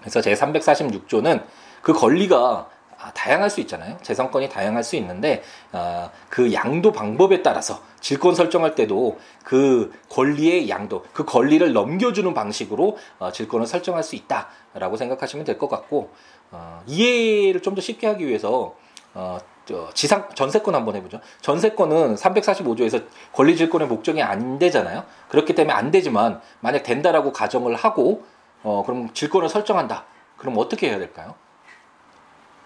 그래서 0.00 0.20
제 0.20 0.34
346조는 0.34 1.44
그 1.82 1.92
권리가 1.92 2.68
아, 2.96 3.10
다양할 3.12 3.50
수 3.50 3.60
있잖아요. 3.60 3.98
재산권이 4.02 4.48
다양할 4.48 4.82
수 4.82 4.96
있는데 4.96 5.42
어, 5.72 6.10
그 6.30 6.52
양도 6.54 6.90
방법에 6.92 7.42
따라서 7.42 7.82
질권 8.00 8.34
설정할 8.34 8.74
때도 8.74 9.18
그 9.42 9.92
권리의 10.08 10.70
양도, 10.70 11.04
그 11.12 11.24
권리를 11.24 11.70
넘겨주는 11.72 12.32
방식으로 12.32 12.96
어, 13.18 13.32
질권을 13.32 13.66
설정할 13.66 14.02
수 14.02 14.16
있다라고 14.16 14.96
생각하시면 14.96 15.44
될 15.44 15.58
것 15.58 15.68
같고 15.68 16.10
어, 16.50 16.82
이해를 16.86 17.60
좀 17.62 17.74
더 17.74 17.80
쉽게 17.82 18.06
하기 18.06 18.26
위해서 18.26 18.74
어, 19.12 19.38
저 19.38 19.53
지상 19.94 20.28
전세권 20.34 20.74
한번 20.74 20.96
해보죠. 20.96 21.20
전세권은 21.40 22.16
345조에서 22.16 23.04
권리질권의 23.32 23.88
목적이 23.88 24.22
안 24.22 24.58
되잖아요. 24.58 25.04
그렇기 25.28 25.54
때문에 25.54 25.74
안 25.74 25.90
되지만 25.90 26.40
만약 26.60 26.82
된다라고 26.82 27.32
가정을 27.32 27.74
하고 27.74 28.24
어 28.62 28.82
그럼 28.84 29.12
질권을 29.12 29.48
설정한다. 29.48 30.04
그럼 30.36 30.56
어떻게 30.58 30.88
해야 30.88 30.98
될까요? 30.98 31.34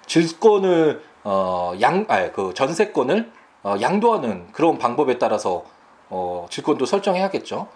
질권을 0.06 1.02
어양 1.22 2.06
아그 2.08 2.54
전세권을 2.54 3.32
어, 3.64 3.76
양도하는 3.80 4.52
그런 4.52 4.78
방법에 4.78 5.18
따라서 5.18 5.64
어 6.08 6.46
질권도 6.50 6.86
설정해야겠죠. 6.86 7.68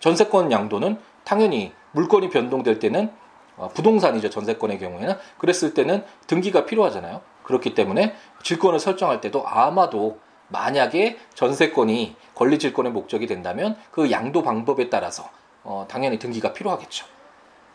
전세권 0.00 0.52
양도는 0.52 0.98
당연히 1.24 1.72
물건이 1.92 2.30
변동될 2.30 2.78
때는 2.78 3.06
어, 3.06 3.25
부동산이죠 3.74 4.30
전세권의 4.30 4.78
경우에는 4.78 5.14
그랬을 5.38 5.74
때는 5.74 6.04
등기가 6.26 6.66
필요하잖아요. 6.66 7.20
그렇기 7.42 7.74
때문에 7.74 8.14
질권을 8.42 8.78
설정할 8.78 9.20
때도 9.20 9.46
아마도 9.46 10.18
만약에 10.48 11.18
전세권이 11.34 12.16
권리 12.34 12.58
질권의 12.58 12.92
목적이 12.92 13.26
된다면 13.26 13.76
그 13.90 14.10
양도 14.10 14.42
방법에 14.42 14.90
따라서 14.90 15.28
어, 15.64 15.86
당연히 15.88 16.18
등기가 16.18 16.52
필요하겠죠. 16.52 17.06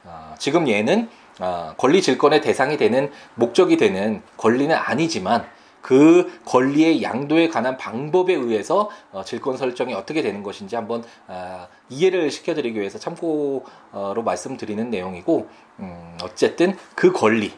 어, 0.03 0.35
지금 0.37 0.67
얘는 0.67 1.09
어, 1.39 1.73
권리 1.77 2.01
질권의 2.01 2.41
대상이 2.41 2.77
되는 2.77 3.11
목적이 3.35 3.77
되는 3.77 4.21
권리는 4.37 4.75
아니지만 4.75 5.47
그 5.81 6.31
권리의 6.45 7.01
양도에 7.03 7.49
관한 7.49 7.77
방법에 7.77 8.33
의해서 8.33 8.89
어, 9.11 9.23
질권 9.23 9.57
설정이 9.57 9.93
어떻게 9.93 10.21
되는 10.21 10.43
것인지 10.43 10.75
한번 10.75 11.03
어, 11.27 11.67
이해를 11.89 12.31
시켜드리기 12.31 12.79
위해서 12.79 12.99
참고로 12.99 14.23
말씀드리는 14.23 14.89
내용이고 14.89 15.47
음, 15.79 16.17
어쨌든 16.23 16.77
그 16.95 17.11
권리 17.11 17.51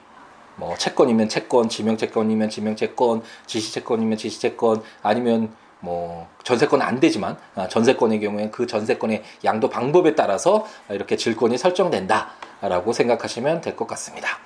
뭐 0.56 0.76
채권이면 0.78 1.30
채권, 1.30 1.68
지명 1.68 1.98
채권이면 1.98 2.50
지명 2.50 2.76
채권, 2.76 3.24
지시 3.48 3.74
채권이면 3.74 4.18
지시 4.18 4.40
채권, 4.40 4.84
아니면 5.02 5.52
뭐 5.80 6.28
전세권 6.44 6.82
안 6.82 7.00
되지만 7.00 7.38
아, 7.56 7.68
전세권의 7.68 8.22
경우에 8.22 8.50
그 8.52 8.68
전세권의 8.68 9.24
양도 9.44 9.70
방법에 9.70 10.16
따라서 10.16 10.66
이렇게 10.90 11.18
질권이 11.18 11.58
설정된다라고 11.58 12.94
생각하시면 12.94 13.62
될 13.62 13.76
것 13.76 13.88
같습니다. 13.88 14.38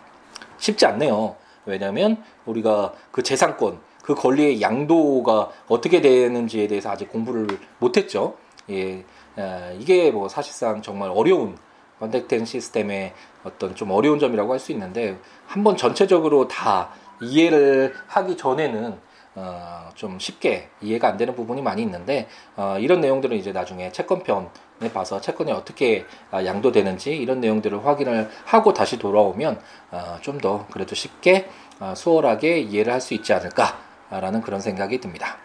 쉽지 0.57 0.85
않네요. 0.87 1.35
왜냐하면 1.67 2.23
우리가 2.45 2.93
그 3.12 3.21
재산권, 3.21 3.80
그 4.01 4.15
권리의 4.15 4.62
양도가 4.62 5.49
어떻게 5.67 6.01
되는지에 6.01 6.67
대해서 6.67 6.89
아직 6.89 7.10
공부를 7.10 7.47
못했죠. 7.80 8.36
예, 8.69 9.03
아, 9.36 9.71
이게 9.77 10.12
뭐 10.12 10.27
사실상 10.30 10.82
정말 10.82 11.10
어려운 11.10 11.58
컨택된 11.99 12.45
시스템의 12.45 13.13
어떤 13.43 13.75
좀 13.75 13.91
어려운 13.91 14.19
점이라고 14.19 14.51
할 14.53 14.60
수 14.60 14.71
있는데 14.71 15.17
한번 15.45 15.77
전체적으로 15.77 16.47
다 16.47 16.89
이해를 17.21 17.93
하기 18.08 18.38
전에는 18.38 18.97
어, 19.36 19.89
좀 19.93 20.17
쉽게 20.19 20.69
이해가 20.82 21.10
안 21.10 21.17
되는 21.17 21.36
부분이 21.36 21.62
많이 21.62 21.82
있는데 21.84 22.27
어, 22.56 22.77
이런 22.80 23.01
내용들은 23.01 23.38
이제 23.38 23.51
나중에 23.51 23.91
채권편에 23.91 24.47
봐서 24.93 25.19
채권이 25.19 25.51
어떻게 25.51 26.05
아, 26.31 26.45
양도되는지 26.45 27.15
이런 27.15 27.39
내용들을 27.39 27.85
확인을 27.85 28.29
하고 28.45 28.73
다시 28.73 28.97
돌아오면 28.99 29.59
어, 29.91 30.17
좀더 30.21 30.67
그래도 30.71 30.95
쉽게 30.95 31.49
어, 31.79 31.93
수월하게 31.95 32.59
이해를 32.59 32.93
할 32.93 33.01
수 33.01 33.13
있지 33.13 33.33
않을까라는 33.33 34.41
그런 34.41 34.59
생각이 34.59 34.99
듭니다. 34.99 35.37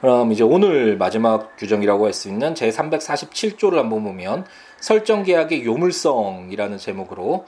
그럼 0.00 0.30
이제 0.32 0.44
오늘 0.44 0.96
마지막 0.96 1.56
규정이라고 1.56 2.06
할 2.06 2.12
수 2.12 2.28
있는 2.28 2.54
제 2.54 2.68
347조를 2.70 3.76
한번 3.76 4.04
보면 4.04 4.46
설정 4.80 5.22
계약의 5.24 5.64
요물성이라는 5.64 6.78
제목으로 6.78 7.46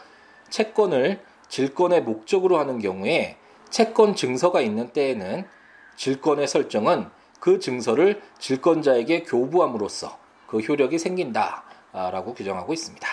채권을 0.50 1.20
질권의 1.48 2.02
목적으로 2.02 2.59
하는 2.59 2.78
경우에 2.80 3.37
채권 3.70 4.14
증서가 4.16 4.61
있는 4.61 4.88
때에는 4.88 5.46
질권의 5.96 6.48
설정은 6.48 7.09
그 7.38 7.59
증서를 7.61 8.20
질권자에게 8.38 9.22
교부함으로써 9.22 10.18
그 10.51 10.59
효력이 10.59 10.99
생긴다라고 10.99 12.35
규정하고 12.35 12.73
있습니다. 12.73 13.09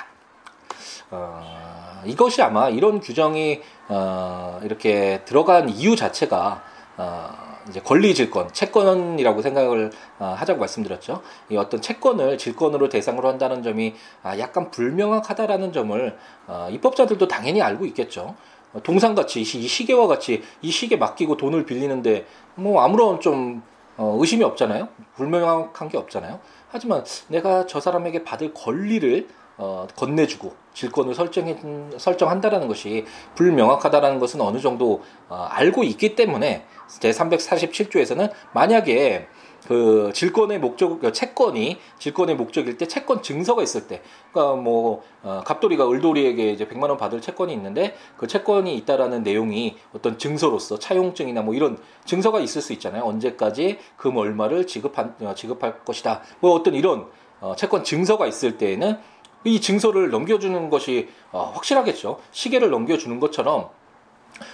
어, 1.12 2.02
이것이 2.06 2.42
아마 2.42 2.70
이런 2.70 3.00
규정이 3.00 3.62
어, 3.88 4.60
이렇게 4.64 5.22
들어간 5.26 5.70
이유 5.70 5.96
자체가 5.96 6.64
어, 6.98 7.30
이제 7.70 7.80
권리 7.80 8.16
질권, 8.16 8.52
채권이라고 8.52 9.42
생각을 9.42 9.92
어, 10.20 10.36
하자고 10.38 10.60
말씀드렸죠. 10.60 11.22
이 11.50 11.58
어떤 11.58 11.82
채권을 11.82 12.38
질권으로 12.38 12.90
대상으로 12.90 13.30
한다는 13.30 13.62
점이 13.62 13.94
아, 14.24 14.38
약간 14.40 14.72
불명확하다라는 14.72 15.72
점을 15.72 16.18
어, 16.48 16.68
입법자들도 16.72 17.28
당연히 17.28 17.62
알고 17.62 17.86
있겠죠. 17.86 18.36
어, 18.74 18.82
동상같이 18.82 19.42
이 19.42 19.46
시계와 19.46 20.08
같이 20.08 20.44
이 20.62 20.72
시계 20.72 20.98
맡기고 20.98 21.38
돈을 21.38 21.66
빌리는데 21.66 22.26
뭐 22.56 22.82
아무런 22.82 23.22
좀 23.22 23.62
의심이 24.00 24.44
없잖아요. 24.44 24.90
불명확한 25.16 25.90
게 25.90 25.98
없잖아요. 25.98 26.40
하지만 26.78 27.04
내가 27.28 27.66
저 27.66 27.80
사람에게 27.80 28.24
받을 28.24 28.54
권리를 28.54 29.28
어, 29.58 29.88
건네주고 29.96 30.54
질권을 30.76 31.16
설정해, 31.16 31.58
설정한다라는 31.98 32.68
것이 32.68 33.06
불명확하다라는 33.34 34.20
것은 34.20 34.40
어느 34.42 34.60
정도 34.60 35.02
어, 35.28 35.48
알고 35.50 35.84
있기 35.84 36.16
때문에 36.16 36.66
제 37.00 37.10
347조에서는 37.10 38.32
만약에 38.54 39.28
그 39.68 40.12
질권의 40.14 40.60
목적, 40.60 40.98
그 41.02 41.12
채권이 41.12 41.78
질권의 42.00 42.38
목적일 42.38 42.78
때 42.78 42.88
채권 42.88 43.22
증서가 43.22 43.62
있을 43.62 43.88
때, 43.88 44.02
그러니까 44.32 44.56
뭐 44.56 45.04
어, 45.24 45.42
갑돌이가 45.46 45.92
을돌이에게 45.92 46.52
이제 46.52 46.66
100만 46.66 46.88
원 46.88 46.96
받을 46.96 47.20
채권이 47.20 47.52
있는데 47.52 47.94
그 48.16 48.28
채권이 48.28 48.74
있다라는 48.78 49.24
내용이 49.24 49.76
어떤 49.94 50.18
증서로서 50.18 50.80
차용증이나 50.80 51.42
뭐 51.42 51.54
이런 51.54 51.78
증서가 52.06 52.40
있을 52.40 52.62
수 52.62 52.72
있잖아요. 52.72 53.04
언제까지 53.04 53.80
금 53.98 54.16
얼마를 54.16 54.68
지급한 54.68 55.16
어, 55.20 55.34
지급할 55.36 55.84
것이다. 55.84 56.22
뭐 56.40 56.54
어떤 56.54 56.74
이런 56.74 57.08
어, 57.42 57.54
채권 57.58 57.84
증서가 57.84 58.26
있을 58.26 58.58
때에는 58.58 58.98
이 59.44 59.60
증서를 59.60 60.12
넘겨주는 60.12 60.70
것이 60.70 61.10
어, 61.34 61.52
확실하겠죠. 61.54 62.20
시계를 62.32 62.70
넘겨주는 62.70 63.20
것처럼 63.20 63.70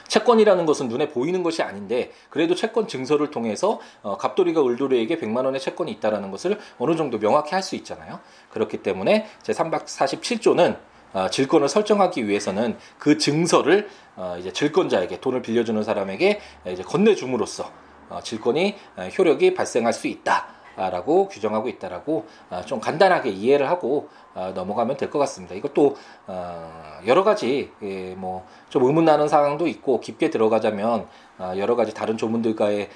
채권이라는 0.08 0.66
것은 0.66 0.88
눈에 0.88 1.10
보이는 1.10 1.44
것이 1.44 1.62
아닌데 1.62 2.12
그래도 2.30 2.56
채권 2.56 2.88
증서를 2.88 3.32
통해서 3.32 3.80
어, 4.02 4.18
갑돌이가 4.18 4.64
을돌이에게 4.64 5.18
100만 5.20 5.46
원의 5.46 5.60
채권이 5.60 5.92
있다라는 5.92 6.32
것을 6.32 6.60
어느 6.78 6.96
정도 6.96 7.20
명확히 7.20 7.56
할 7.56 7.64
수 7.64 7.76
있잖아요. 7.78 8.20
그렇기 8.52 8.84
때문에 8.84 9.26
제 9.42 9.54
347조는 9.54 10.78
어, 11.14 11.30
질권을 11.30 11.70
설정하기 11.70 12.28
위해서는 12.28 12.78
그 12.98 13.18
증서를 13.18 13.88
어, 14.16 14.36
이제 14.40 14.52
질권자에게 14.52 15.22
돈을 15.22 15.42
빌려주는 15.42 15.82
사람에게 15.82 16.42
이제 16.68 16.84
건네줌으로써 16.84 17.72
어, 18.10 18.20
질권이 18.22 18.76
어, 18.98 19.04
효력이 19.18 19.54
발생할 19.54 19.94
수 19.94 20.08
있다. 20.08 20.48
라고 20.76 21.28
규정하고 21.28 21.70
있다라고 21.70 22.26
어, 22.50 22.62
좀 22.66 22.80
간단하게 22.80 23.30
이해를 23.30 23.70
하고 23.70 24.10
어, 24.34 24.52
넘어가면 24.56 24.98
될 24.98 25.10
것 25.10 25.20
같습니다. 25.20 25.54
이것도 25.56 25.96
어, 26.28 27.00
여러 27.06 27.24
가지 27.24 27.72
예, 27.84 28.16
뭐좀 28.16 28.84
의문 28.84 29.06
나는 29.06 29.28
상황도 29.28 29.68
있고 29.68 30.00
깊게 30.00 30.30
들어가자면 30.30 31.08
여러 31.58 31.76
가지 31.76 31.94
다른 31.94 32.16
조문들과의 32.18 32.90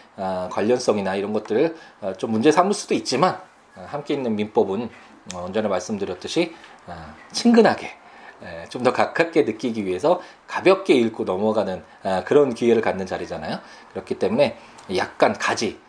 관련성이나 0.52 1.16
이런 1.16 1.34
것들을 1.34 1.76
좀 2.18 2.32
문제 2.32 2.52
삼을 2.52 2.74
수도 2.74 2.94
있지만 2.94 3.40
함께 3.76 4.14
있는 4.14 4.36
민법은 4.36 4.90
언제나 5.36 5.68
말씀드렸듯이 5.68 6.54
친근하게 7.32 7.90
예, 8.44 8.66
좀더 8.70 8.94
가깝게 8.94 9.44
느끼기 9.44 9.86
위해서 9.86 10.22
가볍게 10.46 10.94
읽고 10.94 11.24
넘어가는 11.24 11.84
그런 12.26 12.54
기회를 12.54 12.82
갖는 12.84 13.06
자리잖아요. 13.08 13.60
그렇기 13.94 14.20
때문에 14.20 14.58
약간 14.96 15.34
가지 15.34 15.80
어, 15.80 15.87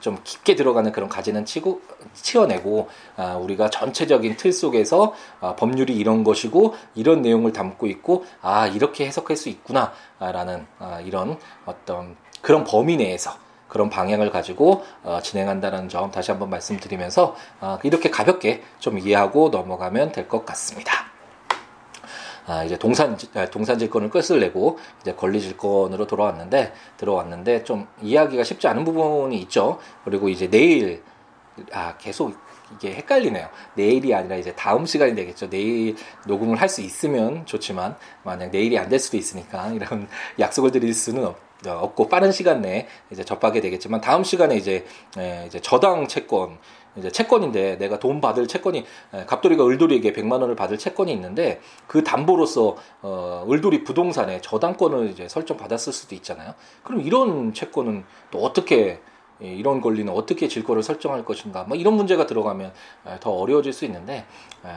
좀 0.00 0.18
깊게 0.24 0.56
들어가는 0.56 0.90
그런 0.92 1.08
과제는 1.08 1.44
치고 1.44 1.82
치워내고 2.14 2.88
아, 3.16 3.36
우리가 3.36 3.70
전체적인 3.70 4.36
틀 4.36 4.52
속에서 4.52 5.14
아, 5.40 5.54
법률이 5.56 5.96
이런 5.96 6.24
것이고 6.24 6.74
이런 6.94 7.22
내용을 7.22 7.52
담고 7.52 7.86
있고 7.86 8.24
아 8.40 8.66
이렇게 8.66 9.06
해석할 9.06 9.36
수 9.36 9.48
있구나라는 9.48 10.66
아, 10.78 11.00
이런 11.04 11.38
어떤 11.66 12.16
그런 12.40 12.64
범위 12.64 12.96
내에서 12.96 13.32
그런 13.68 13.90
방향을 13.90 14.30
가지고 14.30 14.84
어, 15.02 15.20
진행한다는 15.22 15.88
점 15.88 16.10
다시 16.10 16.30
한번 16.30 16.50
말씀드리면서 16.50 17.36
어, 17.60 17.78
이렇게 17.82 18.10
가볍게 18.10 18.62
좀 18.78 18.98
이해하고 18.98 19.48
넘어가면 19.50 20.12
될 20.12 20.28
것 20.28 20.46
같습니다. 20.46 21.15
아, 22.46 22.64
이제 22.64 22.76
동산 22.78 23.16
아, 23.34 23.46
동산 23.46 23.78
질권을 23.78 24.08
끝을 24.10 24.40
내고 24.40 24.78
이제 25.02 25.12
권리 25.14 25.40
질권으로 25.40 26.06
돌아왔는데 26.06 26.72
들어왔는데 26.96 27.64
좀 27.64 27.86
이해하기가 28.02 28.44
쉽지 28.44 28.68
않은 28.68 28.84
부분이 28.84 29.36
있죠. 29.42 29.78
그리고 30.04 30.28
이제 30.28 30.48
내일 30.48 31.02
아 31.72 31.96
계속 31.98 32.34
이게 32.74 32.94
헷갈리네요. 32.94 33.48
내일이 33.74 34.14
아니라 34.14 34.36
이제 34.36 34.52
다음 34.54 34.86
시간이 34.86 35.14
되겠죠. 35.14 35.48
내일 35.50 35.96
녹음을 36.26 36.60
할 36.60 36.68
수 36.68 36.80
있으면 36.82 37.46
좋지만 37.46 37.96
만약 38.24 38.50
내일이 38.50 38.78
안 38.78 38.88
될 38.88 38.98
수도 38.98 39.16
있으니까 39.16 39.68
이런 39.74 40.08
약속을 40.38 40.70
드릴 40.72 40.92
수는 40.94 41.24
없, 41.24 41.36
없고 41.66 42.08
빠른 42.08 42.30
시간 42.32 42.60
내에 42.62 42.86
이제 43.10 43.24
접하게 43.24 43.60
되겠지만 43.60 44.00
다음 44.00 44.22
시간에 44.24 44.56
이제 44.56 44.84
에, 45.16 45.44
이제 45.46 45.60
저당 45.60 46.06
채권 46.08 46.58
이제 46.96 47.10
채권인데 47.10 47.78
내가 47.78 47.98
돈 47.98 48.20
받을 48.20 48.46
채권이 48.46 48.84
갑돌이가 49.26 49.66
을돌이에게 49.66 50.12
100만 50.12 50.40
원을 50.40 50.56
받을 50.56 50.78
채권이 50.78 51.12
있는데 51.12 51.60
그 51.86 52.02
담보로서 52.02 52.76
어 53.02 53.46
을돌이 53.50 53.84
부동산에 53.84 54.40
저당권을 54.40 55.10
이제 55.10 55.28
설정 55.28 55.56
받았을 55.56 55.92
수도 55.92 56.14
있잖아요. 56.14 56.54
그럼 56.82 57.02
이런 57.02 57.52
채권은 57.52 58.04
또 58.30 58.38
어떻게 58.38 59.00
이런 59.38 59.82
권리는 59.82 60.10
어떻게 60.12 60.48
질거를 60.48 60.82
설정할 60.82 61.24
것인가 61.24 61.64
뭐 61.64 61.76
이런 61.76 61.94
문제가 61.94 62.26
들어가면 62.26 62.72
더 63.20 63.30
어려워질 63.32 63.72
수 63.72 63.84
있는데 63.84 64.24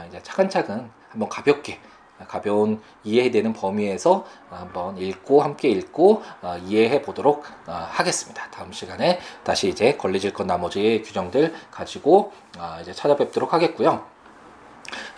이제 0.10 0.19
차근차근 0.21 0.89
한번 1.10 1.29
가볍게 1.29 1.79
가벼운 2.27 2.82
이해되는 3.03 3.53
범위에서 3.53 4.25
한번 4.49 4.97
읽고 4.97 5.41
함께 5.41 5.69
읽고 5.69 6.23
어, 6.41 6.58
이해해 6.65 7.01
보도록 7.01 7.45
어, 7.67 7.71
하겠습니다. 7.89 8.49
다음 8.51 8.71
시간에 8.71 9.19
다시 9.43 9.69
이제 9.69 9.95
권리질권 9.95 10.47
나머지 10.47 11.01
규정들 11.05 11.53
가지고 11.71 12.32
어, 12.58 12.77
이제 12.82 12.93
찾아뵙도록 12.93 13.53
하겠고요. 13.53 14.03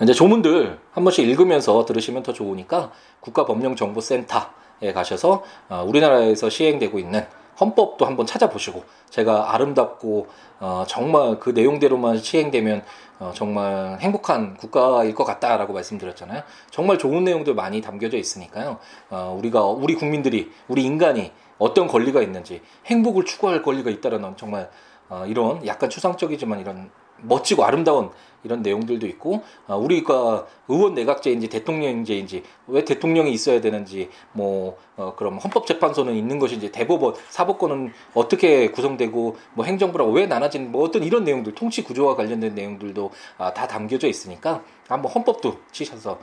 이제 0.01 0.13
조문들 0.13 0.79
한 0.91 1.03
번씩 1.03 1.27
읽으면서 1.27 1.85
들으시면 1.85 2.23
더 2.23 2.33
좋으니까 2.33 2.91
국가법령정보센터에 3.21 4.91
가셔서 4.93 5.43
우리나라에서 5.85 6.49
시행되고 6.49 6.99
있는 6.99 7.25
헌법도 7.59 8.05
한번 8.05 8.25
찾아보시고 8.25 8.83
제가 9.09 9.53
아름답고 9.53 10.27
어, 10.59 10.83
정말 10.87 11.39
그 11.39 11.49
내용대로만 11.49 12.17
시행되면 12.17 12.83
어, 13.19 13.31
정말 13.35 13.97
행복한 13.99 14.55
국가일 14.57 15.13
것 15.13 15.23
같다라고 15.25 15.73
말씀드렸잖아요. 15.73 16.43
정말 16.71 16.97
좋은 16.97 17.23
내용들 17.23 17.53
많이 17.53 17.81
담겨져 17.81 18.17
있으니까요. 18.17 18.79
어, 19.09 19.35
우리가 19.37 19.63
우리 19.63 19.95
국민들이 19.95 20.51
우리 20.67 20.83
인간이 20.83 21.31
어떤 21.57 21.87
권리가 21.87 22.21
있는지 22.21 22.61
행복을 22.87 23.25
추구할 23.25 23.61
권리가 23.61 23.91
있다라는 23.91 24.37
정말 24.37 24.69
어, 25.09 25.25
이런 25.27 25.65
약간 25.67 25.89
추상적이지만 25.89 26.59
이런 26.59 26.89
멋지고 27.17 27.65
아름다운 27.65 28.09
이런 28.43 28.61
내용들도 28.61 29.07
있고 29.07 29.41
아, 29.67 29.75
우리가 29.75 30.45
의원 30.67 30.93
내각제인지 30.93 31.49
대통령제인지 31.49 32.43
왜 32.67 32.85
대통령이 32.85 33.31
있어야 33.31 33.61
되는지 33.61 34.09
뭐 34.33 34.77
어, 34.95 35.13
그럼 35.15 35.37
헌법재판소는 35.37 36.15
있는 36.15 36.39
것인지 36.39 36.71
대법원 36.71 37.15
사법권은 37.29 37.93
어떻게 38.13 38.71
구성되고 38.71 39.37
뭐 39.53 39.65
행정부라고 39.65 40.11
왜 40.11 40.25
나눠진 40.25 40.71
뭐 40.71 40.83
어떤 40.83 41.03
이런 41.03 41.23
내용들 41.23 41.55
통치 41.55 41.83
구조와 41.83 42.15
관련된 42.15 42.55
내용들도 42.55 43.11
아, 43.37 43.53
다 43.53 43.67
담겨져 43.67 44.07
있으니까 44.07 44.63
한번 44.87 45.11
헌법도 45.11 45.57
치셔서 45.71 46.19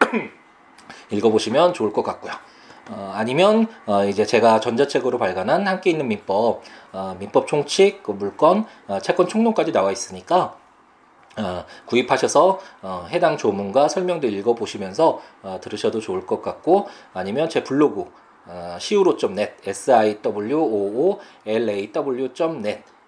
읽어보시면 1.10 1.74
좋을 1.74 1.92
것 1.92 2.02
같고요. 2.02 2.32
어, 2.90 3.12
아니면 3.14 3.68
어, 3.86 4.04
이제 4.04 4.26
제가 4.26 4.60
전자책으로 4.60 5.18
발간한 5.18 5.66
함께 5.66 5.90
있는 5.90 6.08
민법, 6.08 6.62
어, 6.92 7.16
민법 7.18 7.46
총칙, 7.46 8.02
그 8.02 8.10
물건, 8.10 8.66
어, 8.88 8.98
채권 8.98 9.28
총론까지 9.28 9.72
나와 9.72 9.92
있으니까 9.92 10.56
어, 11.38 11.64
구입하셔서 11.86 12.60
어, 12.82 13.06
해당 13.10 13.36
조문과 13.36 13.88
설명들 13.88 14.32
읽어보시면서 14.32 15.20
어, 15.42 15.58
들으셔도 15.62 16.00
좋을 16.00 16.26
것 16.26 16.42
같고 16.42 16.88
아니면 17.14 17.48
제 17.48 17.64
블로그 17.64 18.10
어, 18.46 18.76
siwo.net 18.78 19.52
siwoolaw.net 19.66 21.18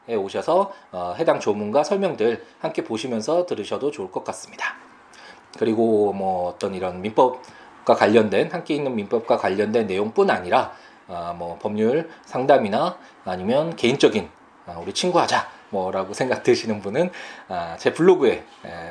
에 0.06 0.14
오셔서 0.14 0.70
어, 0.92 1.14
해당 1.16 1.40
조문과 1.40 1.82
설명들 1.82 2.44
함께 2.58 2.84
보시면서 2.84 3.46
들으셔도 3.46 3.90
좋을 3.90 4.10
것 4.10 4.22
같습니다. 4.22 4.76
그리고 5.58 6.12
뭐 6.12 6.50
어떤 6.50 6.74
이런 6.74 7.00
민법과 7.00 7.94
관련된 7.94 8.52
함께 8.52 8.74
있는 8.74 8.94
민법과 8.96 9.38
관련된 9.38 9.86
내용뿐 9.86 10.28
아니라 10.28 10.72
어, 11.08 11.34
뭐 11.38 11.58
법률 11.58 12.10
상담이나 12.26 12.98
아니면 13.24 13.76
개인적인 13.76 14.28
어, 14.66 14.82
우리 14.82 14.92
친구하자 14.92 15.48
뭐라고 15.70 16.14
생각 16.14 16.42
드시는 16.42 16.80
분은 16.80 17.10
아, 17.48 17.76
제 17.78 17.92
블로그에 17.92 18.44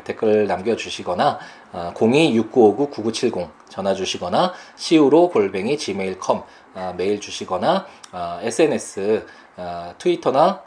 댓글 0.04 0.48
남겨주시거나 0.48 1.40
026959-9970 1.74 3.42
아, 3.44 3.50
전화 3.70 3.94
주시거나 3.94 4.54
siwo 4.78 5.30
골뱅이 5.30 5.78
gmail.com 5.78 6.42
아, 6.76 6.94
메일 6.98 7.20
주시거나 7.20 7.86
SNS 8.42 9.26
트위터나 9.98 10.62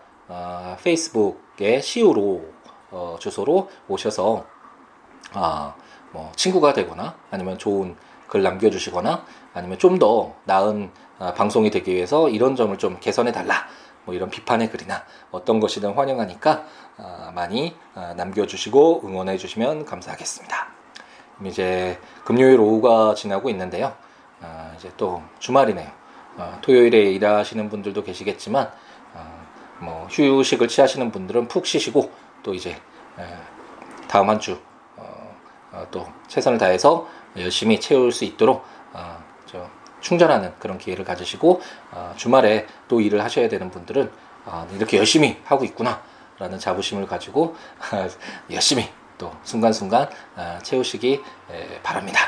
페이스북에 0.83 1.77
siwo 1.77 2.57
어, 2.91 3.17
주소로 3.19 3.69
오셔서 3.89 4.45
뭐 6.13 6.33
친구가 6.37 6.73
되거나 6.73 7.17
아니면 7.31 7.59
좋은 7.59 7.97
글 8.29 8.43
남겨주시거나 8.43 9.25
아니면 9.55 9.79
좀 9.79 9.99
더 9.99 10.35
나은 10.45 10.91
방송이 11.19 11.71
되기 11.71 11.95
위해서 11.95 12.29
이런 12.29 12.57
점을 12.57 12.77
좀 12.79 12.99
개선해 13.01 13.33
달라 13.33 13.67
뭐 14.07 14.15
이런 14.15 14.31
비판의 14.31 14.71
글이나 14.71 15.05
어떤 15.31 15.61
것이든 15.61 15.93
환영하니까 15.93 16.65
어, 16.97 17.33
많이 17.35 17.77
어, 17.95 18.15
남겨주시고 18.17 19.03
응원해 19.05 19.37
주시면 19.37 19.85
감사하겠습니다. 19.85 20.69
이제 21.45 22.01
금요일 22.25 22.59
오후가 22.61 23.15
지나고 23.15 23.51
있는데요. 23.51 23.95
어, 24.41 24.73
이제 24.79 24.91
또 24.97 25.23
주말이네요. 25.39 26.07
토요일에 26.61 27.13
일하시는 27.13 27.71
분들도 27.71 28.05
계시겠지만 28.05 28.71
뭐 29.79 30.07
휴식을 30.11 30.69
취하시는 30.69 31.11
분들은 31.11 31.49
푹 31.49 31.65
쉬시고 31.65 32.11
또 32.43 32.53
이제 32.53 32.77
다음 34.07 34.29
한 34.29 34.39
주 34.39 34.61
또 35.91 36.07
최선을 36.29 36.59
다해서 36.59 37.07
열심히 37.37 37.81
채울 37.81 38.13
수 38.13 38.25
있도록 38.25 38.65
충전하는 40.07 40.53
그런 40.61 40.79
기회를 40.79 41.05
가지시고 41.05 41.61
어, 41.91 42.15
주말에 42.17 42.67
또 42.87 43.01
일을 43.01 43.25
하셔야 43.25 43.49
되는 43.49 43.73
분들은 43.73 44.09
어, 44.45 44.69
이렇게 44.77 44.99
열심히 44.99 45.37
하고 45.45 45.65
있구나라는 45.65 46.61
자부심을 46.61 47.09
가지고 47.09 47.57
열심히 48.53 48.89
또 49.19 49.33
순간순간 49.43 50.09
어, 50.37 50.59
채우시기 50.63 51.21
에, 51.51 51.81
바랍니다. 51.83 52.21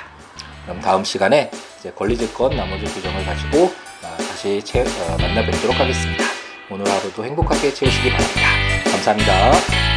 그럼 0.64 0.80
다음 0.80 1.04
시간에 1.04 1.52
이제 1.78 1.92
권리질권 1.92 2.56
나머지 2.56 2.84
규정을 2.86 3.24
가지고 3.24 3.66
어, 4.02 4.16
다시 4.16 4.60
채, 4.64 4.80
어, 4.80 5.16
만나 5.20 5.46
뵙도록 5.46 5.78
하겠습니다. 5.78 6.24
오늘 6.70 6.84
하루도 6.90 7.24
행복하게 7.24 7.72
채우시기 7.72 8.10
바랍니다. 8.10 8.90
감사합니다. 8.90 9.87